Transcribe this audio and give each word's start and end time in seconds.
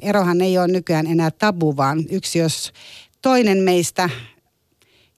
Erohan 0.00 0.40
ei 0.40 0.58
ole 0.58 0.68
nykyään 0.68 1.06
enää 1.06 1.30
tabu, 1.30 1.76
vaan 1.76 2.04
yksi 2.10 2.38
jos 2.38 2.72
toinen 3.22 3.58
meistä 3.58 4.10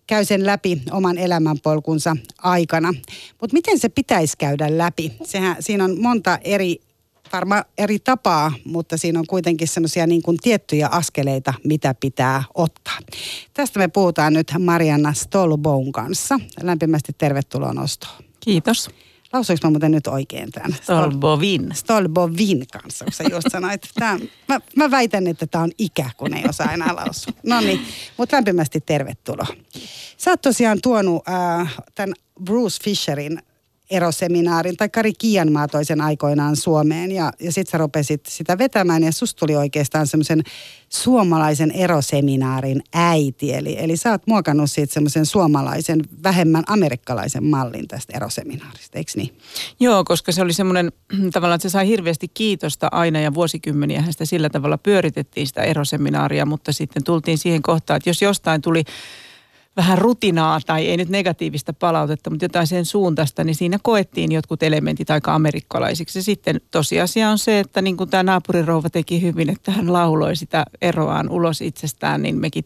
käy 0.07 0.25
sen 0.25 0.47
läpi 0.47 0.83
oman 0.91 1.19
elämänpolkunsa 1.19 2.17
aikana. 2.39 2.95
Mutta 3.41 3.55
miten 3.55 3.79
se 3.79 3.89
pitäisi 3.89 4.37
käydä 4.39 4.79
läpi? 4.79 5.13
Sehän, 5.25 5.57
siinä 5.61 5.85
on 5.85 6.01
monta 6.01 6.39
eri 6.45 6.81
varmaan 7.33 7.65
eri 7.79 7.99
tapaa, 7.99 8.53
mutta 8.65 8.97
siinä 8.97 9.19
on 9.19 9.27
kuitenkin 9.27 9.69
semmoisia 9.69 10.07
niin 10.07 10.23
kuin 10.23 10.37
tiettyjä 10.43 10.89
askeleita, 10.89 11.55
mitä 11.65 11.95
pitää 12.01 12.45
ottaa. 12.55 12.99
Tästä 13.55 13.79
me 13.79 13.89
puhutaan 13.89 14.33
nyt 14.33 14.53
Marianna 14.59 15.13
Stolboun 15.13 15.93
kanssa. 15.93 16.41
Lämpimästi 16.63 17.13
tervetuloa 17.19 17.73
nostoon. 17.73 18.25
Kiitos. 18.41 18.91
Lausuinko 19.35 19.67
mä 19.67 19.71
muuten 19.71 19.91
nyt 19.91 20.07
oikein 20.07 20.53
tämän? 20.53 20.73
Stolbovin. 20.83 21.69
Stolbovin 21.75 22.65
kanssa, 22.73 23.05
kun 23.05 23.13
sä 23.13 23.25
just 23.31 23.47
sanoit. 23.51 23.91
Tämä, 23.95 24.19
mä, 24.49 24.61
mä 24.77 24.91
väitän, 24.91 25.27
että 25.27 25.47
tämä 25.47 25.65
on 25.65 25.71
ikä, 25.79 26.11
kun 26.17 26.35
ei 26.35 26.45
osaa 26.49 26.73
enää 26.73 26.95
lausua. 26.95 27.33
No 27.43 27.61
niin, 27.61 27.81
mutta 28.17 28.37
lämpimästi 28.37 28.81
tervetuloa. 28.81 29.47
Sä 30.17 30.31
oot 30.31 30.43
tosiaan 30.43 30.79
tuonut 30.83 31.29
äh, 31.29 31.75
tämän 31.95 32.15
Bruce 32.45 32.85
Fisherin 32.85 33.43
eroseminaarin, 33.91 34.77
tai 34.77 34.89
Kari 34.89 35.13
Kianmaa 35.13 35.69
toisen 35.69 36.01
aikoinaan 36.01 36.57
Suomeen, 36.57 37.13
ja, 37.13 37.33
ja 37.41 37.53
sit 37.53 37.69
sä 37.69 37.79
rupesit 37.79 38.27
sitä 38.27 38.59
vetämään, 38.59 39.03
ja 39.03 39.13
susta 39.13 39.39
tuli 39.39 39.57
oikeastaan 39.57 40.07
semmoisen 40.07 40.43
suomalaisen 40.89 41.71
eroseminaarin 41.71 42.83
äiti, 42.95 43.55
eli, 43.55 43.77
eli 43.79 43.97
sä 43.97 44.11
oot 44.11 44.27
muokannut 44.27 44.71
siitä 44.71 44.95
semmoisen 44.95 45.27
suomalaisen, 45.27 46.01
vähemmän 46.23 46.65
amerikkalaisen 46.67 47.45
mallin 47.45 47.89
tästä 47.89 48.17
eroseminaarista, 48.17 48.99
eikö 48.99 49.13
niin? 49.17 49.39
Joo, 49.81 50.05
koska 50.05 50.33
se 50.33 50.43
oli 50.43 50.53
semmoinen 50.53 50.93
tavallaan, 51.33 51.57
että 51.57 51.69
se 51.69 51.73
sai 51.73 51.89
hirveästi 51.89 52.29
kiitosta 52.29 52.89
aina 52.93 53.21
ja 53.21 53.35
vuosikymmeniä. 53.35 54.05
Sitä 54.11 54.25
sillä 54.25 54.51
tavalla 54.51 54.79
pyöritettiin 54.79 55.47
sitä 55.47 55.63
eroseminaaria, 55.63 56.47
mutta 56.47 56.73
sitten 56.73 57.05
tultiin 57.05 57.39
siihen 57.39 57.63
kohtaan, 57.63 57.97
että 57.97 58.11
jos 58.11 58.23
jostain 58.23 58.61
tuli 58.61 58.85
vähän 59.77 59.99
rutinaa 59.99 60.61
tai 60.67 60.87
ei 60.87 60.97
nyt 60.97 61.09
negatiivista 61.09 61.73
palautetta, 61.73 62.31
mutta 62.31 62.45
jotain 62.45 62.67
sen 62.67 62.85
suuntaista, 62.85 63.45
niin 63.45 63.55
siinä 63.55 63.79
koettiin 63.83 64.33
jotkut 64.33 64.63
elementit 64.63 65.11
aika 65.11 65.35
amerikkalaisiksi. 65.35 66.19
Ja 66.19 66.23
sitten 66.23 66.61
tosiasia 66.71 67.31
on 67.31 67.39
se, 67.39 67.61
että 67.61 67.83
niin 67.83 67.97
kuin 67.97 68.11
tämä 68.11 68.23
naapurirouva 68.23 68.91
teki 68.91 69.23
hyvin, 69.23 69.51
että 69.51 69.73
hän 69.73 69.93
lauloi 69.93 70.37
sitä 70.37 70.65
eroaan 70.83 71.31
ulos 71.31 71.61
itsestään, 71.61 72.23
niin 72.23 72.37
mekin 72.41 72.65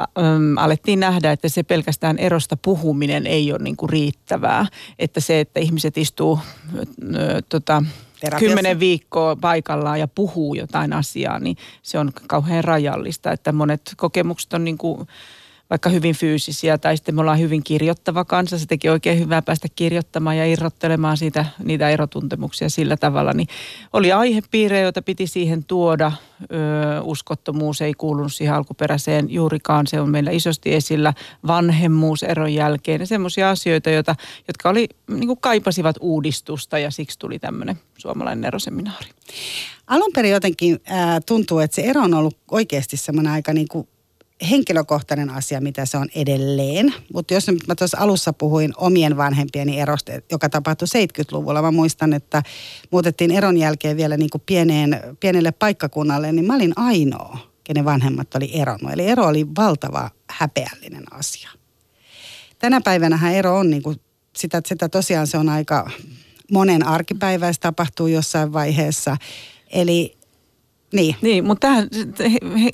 äm, 0.00 0.58
alettiin 0.58 1.00
nähdä, 1.00 1.32
että 1.32 1.48
se 1.48 1.62
pelkästään 1.62 2.18
erosta 2.18 2.56
puhuminen 2.56 3.26
ei 3.26 3.52
ole 3.52 3.62
niin 3.62 3.76
kuin 3.76 3.90
riittävää. 3.90 4.66
Että 4.98 5.20
se, 5.20 5.40
että 5.40 5.60
ihmiset 5.60 5.98
istuu 5.98 6.38
ö, 7.14 7.42
tota, 7.48 7.82
kymmenen 8.38 8.80
viikkoa 8.80 9.36
paikallaan 9.36 10.00
ja 10.00 10.08
puhuu 10.08 10.54
jotain 10.54 10.92
asiaa, 10.92 11.38
niin 11.38 11.56
se 11.82 11.98
on 11.98 12.12
kauhean 12.26 12.64
rajallista. 12.64 13.32
Että 13.32 13.52
monet 13.52 13.94
kokemukset 13.96 14.52
on 14.52 14.64
niin 14.64 14.78
kuin 14.78 15.08
vaikka 15.70 15.88
hyvin 15.88 16.14
fyysisiä 16.14 16.78
tai 16.78 16.96
sitten 16.96 17.14
me 17.14 17.20
ollaan 17.20 17.40
hyvin 17.40 17.62
kirjoittava 17.62 18.24
kanssa. 18.24 18.58
Se 18.58 18.66
teki 18.66 18.88
oikein 18.88 19.18
hyvää 19.18 19.42
päästä 19.42 19.68
kirjoittamaan 19.76 20.36
ja 20.36 20.46
irrottelemaan 20.46 21.16
siitä, 21.16 21.46
niitä 21.64 21.90
erotuntemuksia 21.90 22.68
sillä 22.68 22.96
tavalla. 22.96 23.32
Niin 23.32 23.48
oli 23.92 24.12
aihepiirejä, 24.12 24.82
joita 24.82 25.02
piti 25.02 25.26
siihen 25.26 25.64
tuoda. 25.64 26.12
Ö, 26.42 27.02
uskottomuus 27.02 27.80
ei 27.82 27.94
kuulunut 27.94 28.32
siihen 28.32 28.54
alkuperäiseen 28.54 29.30
juurikaan. 29.30 29.86
Se 29.86 30.00
on 30.00 30.10
meillä 30.10 30.30
isosti 30.30 30.74
esillä. 30.74 31.14
Vanhemmuus 31.46 32.22
eron 32.22 32.54
jälkeen 32.54 33.00
ja 33.00 33.06
semmoisia 33.06 33.50
asioita, 33.50 33.90
joita, 33.90 34.14
jotka 34.48 34.68
oli, 34.68 34.88
niin 35.10 35.26
kuin 35.26 35.40
kaipasivat 35.40 35.96
uudistusta 36.00 36.78
ja 36.78 36.90
siksi 36.90 37.18
tuli 37.18 37.38
tämmöinen 37.38 37.78
suomalainen 37.98 38.44
eroseminaari. 38.44 39.10
Alun 39.86 40.10
perin 40.14 40.32
jotenkin 40.32 40.80
äh, 40.90 41.20
tuntuu, 41.26 41.58
että 41.58 41.74
se 41.74 41.82
ero 41.82 42.02
on 42.02 42.14
ollut 42.14 42.36
oikeasti 42.50 42.96
semmoinen 42.96 43.32
aika 43.32 43.52
niin 43.52 43.68
kuin 43.68 43.88
henkilökohtainen 44.50 45.30
asia, 45.30 45.60
mitä 45.60 45.86
se 45.86 45.96
on 45.96 46.08
edelleen. 46.14 46.94
Mutta 47.12 47.34
jos 47.34 47.46
mä 47.66 47.74
tuossa 47.74 47.98
alussa 48.00 48.32
puhuin 48.32 48.72
omien 48.76 49.16
vanhempieni 49.16 49.80
erosta, 49.80 50.12
joka 50.30 50.48
tapahtui 50.48 50.88
70-luvulla, 50.88 51.62
mä 51.62 51.70
muistan, 51.70 52.12
että 52.12 52.42
muutettiin 52.90 53.30
eron 53.30 53.56
jälkeen 53.56 53.96
vielä 53.96 54.16
niin 54.16 54.30
kuin 54.30 54.42
pieneen, 54.46 55.00
pienelle 55.20 55.52
paikkakunnalle, 55.52 56.32
niin 56.32 56.46
mä 56.46 56.54
olin 56.54 56.72
ainoa, 56.76 57.38
kenen 57.64 57.84
vanhemmat 57.84 58.34
oli 58.34 58.50
eronnut. 58.52 58.92
Eli 58.92 59.06
ero 59.06 59.26
oli 59.26 59.46
valtava 59.56 60.10
häpeällinen 60.30 61.04
asia. 61.10 61.50
Tänä 62.58 62.80
päivänä 62.80 63.32
ero 63.32 63.58
on 63.58 63.70
niin 63.70 63.82
kuin, 63.82 64.00
sitä, 64.36 64.62
sitä 64.66 64.88
tosiaan 64.88 65.26
se 65.26 65.38
on 65.38 65.48
aika 65.48 65.90
monen 66.52 66.86
arkipäiväistä 66.86 67.62
tapahtuu 67.62 68.06
jossain 68.06 68.52
vaiheessa. 68.52 69.16
Eli 69.70 70.16
niin. 70.92 71.16
niin 71.22 71.44
mutta 71.44 71.66
tähän, 71.66 71.88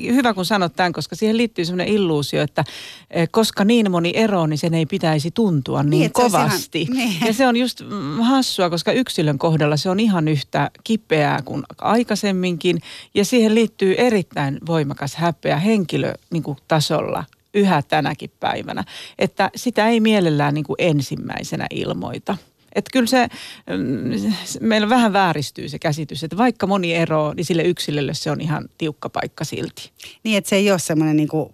hyvä 0.02 0.34
kun 0.34 0.44
sanot 0.44 0.76
tämän, 0.76 0.92
koska 0.92 1.16
siihen 1.16 1.36
liittyy 1.36 1.64
sellainen 1.64 1.94
illuusio, 1.94 2.42
että 2.42 2.64
e, 3.10 3.26
koska 3.26 3.64
niin 3.64 3.90
moni 3.90 4.12
ero, 4.14 4.46
niin 4.46 4.58
sen 4.58 4.74
ei 4.74 4.86
pitäisi 4.86 5.30
tuntua 5.30 5.82
niin, 5.82 5.90
niin 5.90 6.12
kovasti. 6.12 6.82
Ihan, 6.82 6.96
niin. 6.96 7.16
Ja 7.26 7.32
se 7.32 7.46
on 7.46 7.56
just 7.56 7.80
mm, 7.80 8.20
hassua, 8.20 8.70
koska 8.70 8.92
yksilön 8.92 9.38
kohdalla 9.38 9.76
se 9.76 9.90
on 9.90 10.00
ihan 10.00 10.28
yhtä 10.28 10.70
kipeää 10.84 11.42
kuin 11.44 11.62
aikaisemminkin. 11.78 12.78
Ja 13.14 13.24
siihen 13.24 13.54
liittyy 13.54 13.94
erittäin 13.98 14.58
voimakas 14.66 15.14
häpeä 15.14 15.56
henkilötasolla 15.56 17.18
niin 17.18 17.42
yhä 17.54 17.82
tänäkin 17.82 18.30
päivänä. 18.40 18.84
Että 19.18 19.50
sitä 19.56 19.88
ei 19.88 20.00
mielellään 20.00 20.54
niin 20.54 20.64
kuin 20.64 20.76
ensimmäisenä 20.78 21.66
ilmoita. 21.70 22.36
Että 22.74 22.90
kyllä 22.92 23.06
se, 23.06 23.28
mm, 23.76 24.32
meillä 24.60 24.88
vähän 24.88 25.12
vääristyy 25.12 25.68
se 25.68 25.78
käsitys, 25.78 26.24
että 26.24 26.36
vaikka 26.36 26.66
moni 26.66 26.94
ero, 26.94 27.32
niin 27.32 27.44
sille 27.44 27.62
yksilölle 27.62 28.14
se 28.14 28.30
on 28.30 28.40
ihan 28.40 28.68
tiukka 28.78 29.08
paikka 29.08 29.44
silti. 29.44 29.90
Niin, 30.24 30.38
että 30.38 30.50
se 30.50 30.56
ei 30.56 30.70
ole 30.70 30.78
semmoinen 30.78 31.16
niin 31.16 31.28
kuin 31.28 31.52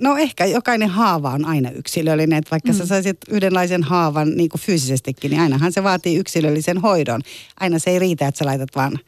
no 0.00 0.16
ehkä 0.16 0.44
jokainen 0.44 0.88
haava 0.88 1.30
on 1.30 1.44
aina 1.44 1.70
yksilöllinen, 1.70 2.38
että 2.38 2.50
vaikka 2.50 2.72
mm. 2.72 2.78
sä 2.78 2.86
saisit 2.86 3.16
yhdenlaisen 3.30 3.82
haavan 3.82 4.36
niin 4.36 4.48
kuin 4.48 4.60
fyysisestikin, 4.60 5.30
niin 5.30 5.40
ainahan 5.40 5.72
se 5.72 5.82
vaatii 5.82 6.16
yksilöllisen 6.16 6.78
hoidon. 6.78 7.20
Aina 7.60 7.78
se 7.78 7.90
ei 7.90 7.98
riitä, 7.98 8.28
että 8.28 8.38
sä 8.38 8.44
laitat 8.44 8.68
vaan 8.76 8.98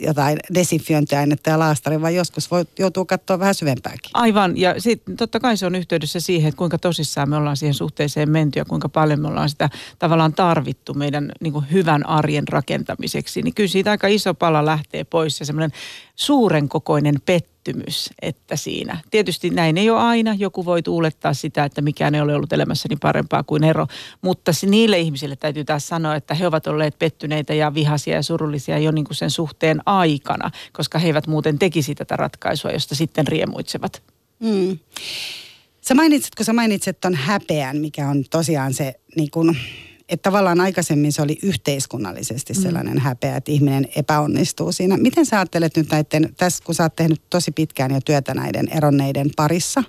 jotain 0.00 0.38
desinfiointiainetta 0.54 1.50
ja 1.50 1.58
laastaria, 1.58 2.00
vaan 2.00 2.14
joskus 2.14 2.50
voi 2.50 2.64
joutua 2.78 3.04
katsoa 3.04 3.38
vähän 3.38 3.54
syvempääkin. 3.54 4.10
Aivan, 4.14 4.56
ja 4.56 4.74
sit, 4.80 5.02
totta 5.16 5.40
kai 5.40 5.56
se 5.56 5.66
on 5.66 5.74
yhteydessä 5.74 6.20
siihen, 6.20 6.48
että 6.48 6.58
kuinka 6.58 6.78
tosissaan 6.78 7.30
me 7.30 7.36
ollaan 7.36 7.56
siihen 7.56 7.74
suhteeseen 7.74 8.30
menty 8.30 8.58
ja 8.58 8.64
kuinka 8.64 8.88
paljon 8.88 9.20
me 9.20 9.28
ollaan 9.28 9.48
sitä 9.48 9.70
tavallaan 9.98 10.32
tarvittu 10.32 10.94
meidän 10.94 11.32
niin 11.40 11.52
kuin 11.52 11.70
hyvän 11.72 12.06
arjen 12.06 12.48
rakentamiseksi. 12.48 13.42
Niin 13.42 13.54
kyllä 13.54 13.68
siitä 13.68 13.90
aika 13.90 14.06
iso 14.06 14.34
pala 14.34 14.66
lähtee 14.66 15.04
pois 15.04 15.40
ja 15.40 15.46
semmoinen 15.46 15.72
suuren 16.16 16.68
kokoinen 16.68 17.14
pettymys 17.26 17.55
pettymys, 17.66 18.10
että 18.22 18.56
siinä. 18.56 19.00
Tietysti 19.10 19.50
näin 19.50 19.78
ei 19.78 19.90
ole 19.90 20.00
aina. 20.00 20.34
Joku 20.34 20.64
voi 20.64 20.82
tuulettaa 20.82 21.34
sitä, 21.34 21.64
että 21.64 21.80
mikään 21.80 22.14
ei 22.14 22.20
ole 22.20 22.34
ollut 22.34 22.52
elämässäni 22.52 22.96
parempaa 22.96 23.42
kuin 23.42 23.64
ero. 23.64 23.86
Mutta 24.22 24.52
niille 24.66 24.98
ihmisille 24.98 25.36
täytyy 25.36 25.64
taas 25.64 25.88
sanoa, 25.88 26.14
että 26.14 26.34
he 26.34 26.46
ovat 26.46 26.66
olleet 26.66 26.98
pettyneitä 26.98 27.54
ja 27.54 27.74
vihaisia 27.74 28.14
ja 28.14 28.22
surullisia 28.22 28.78
jo 28.78 28.90
niin 28.90 29.04
kuin 29.04 29.16
sen 29.16 29.30
suhteen 29.30 29.80
aikana, 29.86 30.50
koska 30.72 30.98
he 30.98 31.06
eivät 31.06 31.26
muuten 31.26 31.58
tekisi 31.58 31.94
tätä 31.94 32.16
ratkaisua, 32.16 32.70
josta 32.70 32.94
sitten 32.94 33.26
riemuitsevat. 33.26 34.02
Mm. 34.40 34.78
Sä 35.80 35.94
mainitsit, 35.94 36.34
kun 36.34 36.44
sä 36.44 36.52
mainitsit 36.52 37.00
ton 37.00 37.14
häpeän, 37.14 37.76
mikä 37.76 38.08
on 38.08 38.24
tosiaan 38.30 38.74
se 38.74 38.94
niin 39.16 39.30
kuin 39.30 39.56
että 40.08 40.22
tavallaan 40.22 40.60
aikaisemmin 40.60 41.12
se 41.12 41.22
oli 41.22 41.38
yhteiskunnallisesti 41.42 42.52
mm. 42.52 42.62
sellainen 42.62 42.94
mm. 42.94 43.00
häpeä, 43.00 43.36
että 43.36 43.52
ihminen 43.52 43.88
epäonnistuu 43.96 44.72
siinä. 44.72 44.96
Miten 44.96 45.26
sä 45.26 45.36
ajattelet 45.36 45.76
nyt 45.76 45.90
näiden, 45.90 46.34
tässä 46.36 46.64
kun 46.64 46.74
sä 46.74 46.82
oot 46.82 46.96
tehnyt 46.96 47.22
tosi 47.30 47.50
pitkään 47.50 47.90
jo 47.90 48.00
työtä 48.04 48.34
näiden 48.34 48.68
eronneiden 48.68 49.30
parissa, 49.36 49.82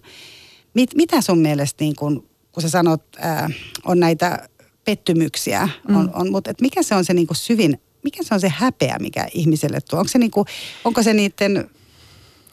mit, 0.74 0.96
mitä 0.96 1.22
sun 1.22 1.40
mielestä, 1.40 1.84
niin 1.84 1.96
kun, 1.96 2.30
kun 2.52 2.64
sä 2.64 2.70
sanot, 2.70 3.04
ää, 3.18 3.50
on 3.86 4.00
näitä 4.00 4.50
pettymyksiä, 4.86 5.70
mm. 5.88 5.96
on, 5.96 6.12
on, 6.14 6.32
mutta 6.32 6.52
et 6.52 6.62
mikä 6.62 6.84
se 6.84 6.96
on 6.96 7.06
se 7.06 7.14
niin 7.14 7.28
syvin, 7.34 7.82
mikä 8.04 8.24
se 8.24 8.34
on 8.34 8.40
se 8.40 8.50
häpeä, 8.50 8.98
mikä 9.00 9.28
ihmiselle 9.34 9.80
tuo? 9.82 10.00
Onko 10.00 10.10
se, 10.10 10.18
niin 10.18 10.32
kuin, 10.32 10.46
onko 10.86 11.04
se 11.04 11.14
niiden 11.14 11.70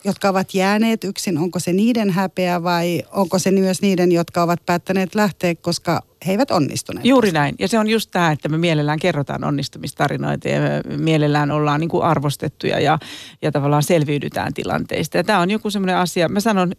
jotka 0.05 0.29
ovat 0.29 0.55
jääneet 0.55 1.05
yksin, 1.05 1.39
onko 1.39 1.59
se 1.59 1.73
niiden 1.73 2.11
häpeä 2.11 2.63
vai 2.63 3.03
onko 3.13 3.39
se 3.39 3.51
myös 3.51 3.83
niiden, 3.83 4.13
jotka 4.13 4.43
ovat 4.43 4.67
päättäneet 4.67 5.15
lähteä, 5.15 5.55
koska 5.55 6.03
he 6.27 6.33
eivät 6.33 6.51
onnistuneet. 6.51 7.07
Juuri 7.07 7.33
näin. 7.33 7.55
Ja 7.59 7.69
se 7.69 7.79
on 7.79 7.89
just 7.89 8.11
tämä, 8.11 8.31
että 8.31 8.49
me 8.49 8.59
mielellään 8.59 8.99
kerrotaan 8.99 9.45
onnistumistarinoita 9.45 10.49
ja 10.49 10.61
me 10.61 10.97
mielellään 10.97 11.51
ollaan 11.51 11.81
niin 11.81 11.89
kuin 11.89 12.03
arvostettuja 12.03 12.81
ja, 12.81 12.99
ja 13.43 13.53
tavallaan 13.53 13.83
selviydytään 13.83 14.55
tilanteista. 14.55 15.17
Ja 15.17 15.25
tämä 15.25 15.41
on 15.41 15.51
joku 15.51 15.71
semmoinen 15.71 15.97
asia, 15.97 16.29
mä 16.29 16.41
sanon 16.41 16.73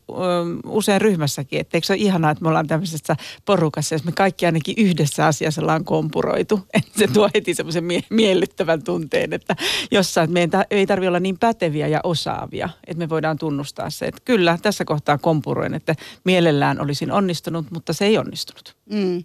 usein 0.66 1.02
ryhmässäkin, 1.02 1.60
että 1.60 1.78
eikö 1.78 1.88
se 1.88 1.94
ole 1.94 2.02
ihanaa, 2.02 2.32
että 2.32 2.42
me 2.42 2.48
ollaan 2.48 2.68
tämmöisessä 2.68 3.16
porukassa, 3.46 3.96
jos 3.96 4.04
me 4.04 4.12
kaikki 4.12 4.46
ainakin 4.46 4.76
yhdessä 4.78 5.26
asiassa 5.26 5.62
ollaan 5.62 5.86
kompuroitu. 5.86 6.60
Että 6.74 7.00
se 7.00 7.08
tuo 7.08 7.30
heti 7.36 7.54
semmoisen 7.54 7.84
mie- 7.84 8.04
miellyttävän 8.10 8.84
tunteen, 8.84 9.34
että 9.34 9.56
jossain, 9.92 10.30
ta- 10.52 10.66
ei 10.72 10.88
tarvitse 10.88 11.08
olla 11.08 11.20
niin 11.20 11.38
päteviä 11.40 11.88
ja 11.88 12.00
osaavia, 12.04 12.70
että 12.88 13.00
me 13.00 13.10
voidaan 13.10 13.38
tunnustaa 13.38 13.90
se, 13.90 14.06
että 14.06 14.22
kyllä 14.26 14.58
tässä 14.62 14.86
kohtaa 14.86 15.18
kompuroin, 15.18 15.74
että 15.74 15.96
mielellään 16.24 16.82
olisin 16.82 17.12
onnistunut, 17.12 17.72
mutta 17.72 17.94
se 17.94 18.06
ei 18.06 18.18
onnistunut. 18.18 18.76
Mm. 18.90 19.24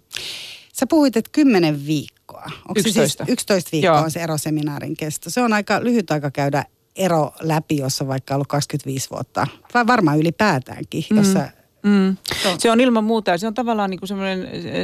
Sä 0.73 0.87
puhuit, 0.87 1.17
että 1.17 1.29
kymmenen 1.31 1.85
viikkoa. 1.85 2.43
Onko 2.45 2.73
11. 2.77 3.23
Se 3.23 3.25
siis 3.25 3.29
11 3.29 3.69
viikkoa 3.71 3.95
Joo. 3.95 4.03
on 4.03 4.11
se 4.11 4.19
eroseminaarin 4.19 4.97
kesto. 4.97 5.29
Se 5.29 5.41
on 5.41 5.53
aika 5.53 5.83
lyhyt 5.83 6.11
aika 6.11 6.31
käydä 6.31 6.65
ero 6.95 7.33
läpi, 7.41 7.77
jos 7.77 8.01
on 8.01 8.07
vaikka 8.07 8.33
ollut 8.33 8.47
25 8.47 9.09
vuotta, 9.09 9.47
vai 9.73 9.87
varmaan 9.87 10.19
ylipäätäänkin, 10.19 11.03
mm. 11.09 11.17
jossa 11.17 11.47
Mm. 11.83 12.17
Se 12.57 12.71
on 12.71 12.79
ilman 12.79 13.03
muuta 13.03 13.37
se 13.37 13.47
on 13.47 13.53
tavallaan 13.53 13.89
niin 13.89 13.99
kuin 13.99 14.09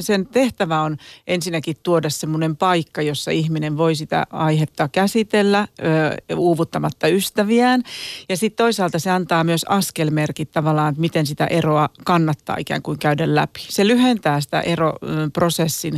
sen 0.02 0.26
tehtävä 0.26 0.82
on 0.82 0.98
ensinnäkin 1.28 1.76
tuoda 1.84 2.10
semmoinen 2.10 2.56
paikka, 2.56 3.02
jossa 3.02 3.32
ihminen 3.32 3.78
voi 3.78 3.96
sitä 3.96 4.28
aihetta 4.30 4.90
käsitellä 4.92 5.68
ö, 6.30 6.36
uuvuttamatta 6.36 7.08
ystäviään. 7.08 7.84
Ja 8.30 8.38
sitten 8.38 8.64
toisaalta 8.64 9.00
se 9.00 9.12
antaa 9.12 9.44
myös 9.44 9.66
askelmerkit 9.70 10.52
tavallaan, 10.52 10.90
että 10.90 11.02
miten 11.02 11.26
sitä 11.26 11.46
eroa 11.46 11.90
kannattaa 12.04 12.56
ikään 12.60 12.82
kuin 12.82 13.00
käydä 13.00 13.36
läpi. 13.36 13.60
Se 13.70 13.88
lyhentää 13.88 14.42
sitä 14.42 14.62
eroprosessin 14.62 15.94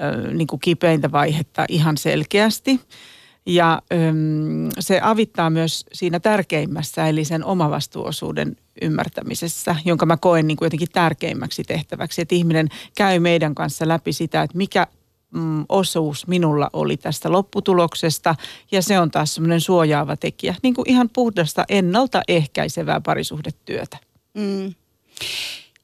ö, 0.00 0.32
niin 0.34 0.46
kuin 0.46 0.60
kipeintä 0.60 1.12
vaihetta 1.12 1.64
ihan 1.68 1.96
selkeästi. 1.96 2.80
Ja 3.48 3.82
öm, 3.92 4.70
se 4.78 5.00
avittaa 5.02 5.50
myös 5.50 5.84
siinä 5.92 6.20
tärkeimmässä, 6.20 7.08
eli 7.08 7.24
sen 7.24 7.44
omavastuuosuuden 7.44 8.56
ymmärtämisessä, 8.82 9.76
jonka 9.84 10.06
mä 10.06 10.16
koen 10.16 10.46
niin 10.46 10.56
kuin 10.56 10.66
jotenkin 10.66 10.88
tärkeimmäksi 10.92 11.64
tehtäväksi. 11.64 12.22
Että 12.22 12.34
ihminen 12.34 12.68
käy 12.96 13.18
meidän 13.18 13.54
kanssa 13.54 13.88
läpi 13.88 14.12
sitä, 14.12 14.42
että 14.42 14.56
mikä 14.56 14.86
mm, 15.34 15.64
osuus 15.68 16.26
minulla 16.26 16.70
oli 16.72 16.96
tästä 16.96 17.32
lopputuloksesta. 17.32 18.34
Ja 18.72 18.82
se 18.82 19.00
on 19.00 19.10
taas 19.10 19.34
semmoinen 19.34 19.60
suojaava 19.60 20.16
tekijä, 20.16 20.54
niin 20.62 20.74
kuin 20.74 20.90
ihan 20.90 21.10
puhdasta 21.12 21.64
ennaltaehkäisevää 21.68 23.00
parisuhdetyötä. 23.00 23.98
Mm. 24.34 24.74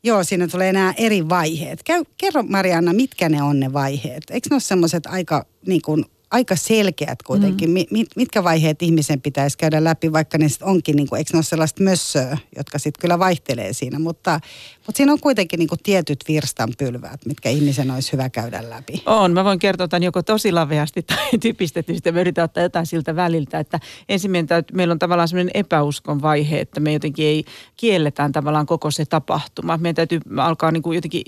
Joo, 0.03 0.25
siinä 0.25 0.49
tulee 0.49 0.73
nämä 0.73 0.95
eri 0.97 1.29
vaiheet. 1.29 1.83
Kerro 2.19 2.43
Marianna, 2.43 2.93
mitkä 2.93 3.29
ne 3.29 3.43
on 3.43 3.61
ne 3.61 3.73
vaiheet? 3.73 4.23
Eikö 4.31 4.49
ne 4.51 4.55
ole 4.55 4.61
semmoiset 4.61 5.07
aika 5.07 5.47
niin 5.67 5.83
kuin 5.83 6.05
aika 6.31 6.57
selkeät 6.57 7.23
kuitenkin, 7.23 7.71
mm. 7.71 7.87
mit, 7.91 8.09
mitkä 8.17 8.45
vaiheet 8.45 8.83
ihmisen 8.83 9.21
pitäisi 9.21 9.59
käydä 9.59 9.85
läpi, 9.85 10.13
vaikka 10.13 10.39
ne 10.39 10.49
sitten 10.49 10.69
onkin, 10.69 10.97
niin 10.97 11.09
kuin, 11.09 11.19
eikö 11.19 11.31
ne 11.33 11.37
ole 11.37 11.45
sellaista 11.45 11.83
mössöä, 11.83 12.39
jotka 12.57 12.79
sitten 12.79 13.01
kyllä 13.01 13.19
vaihtelee 13.19 13.73
siinä, 13.73 13.99
mutta, 13.99 14.41
mutta 14.87 14.97
siinä 14.97 15.13
on 15.13 15.21
kuitenkin 15.21 15.59
niin 15.59 15.69
kuin 15.69 15.79
tietyt 15.83 16.25
virstanpylväät, 16.29 17.27
mitkä 17.27 17.49
ihmisen 17.49 17.91
olisi 17.91 18.13
hyvä 18.13 18.29
käydä 18.29 18.71
läpi. 18.71 19.03
On, 19.07 19.33
mä 19.33 19.45
voin 19.45 19.59
kertoa 19.59 19.89
tämän 19.89 20.03
joko 20.03 20.23
tosi 20.23 20.53
laveasti 20.53 21.03
tai 21.09 21.39
typistetysti, 21.41 22.13
me 22.13 22.21
yritän 22.21 22.45
ottaa 22.45 22.63
jotain 22.63 22.87
siltä 22.87 23.17
väliltä, 23.17 23.59
että 23.59 23.81
ensimmäinen 24.09 24.49
meillä 24.73 24.93
on 24.93 24.99
tavallaan 24.99 25.29
sellainen 25.29 25.51
epäuskon 25.55 26.23
vaihe, 26.23 26.61
että 26.61 26.81
me 26.81 26.93
jotenkin 26.93 27.27
ei 27.27 27.45
kielletään 27.77 28.33
tavallaan 28.33 28.67
koko 28.67 28.91
se 28.91 29.05
tapahtuma. 29.05 29.77
Meidän 29.77 29.95
täytyy 29.95 30.21
alkaa 30.37 30.71
niin 30.71 30.83
kuin 30.83 30.95
jotenkin 30.95 31.23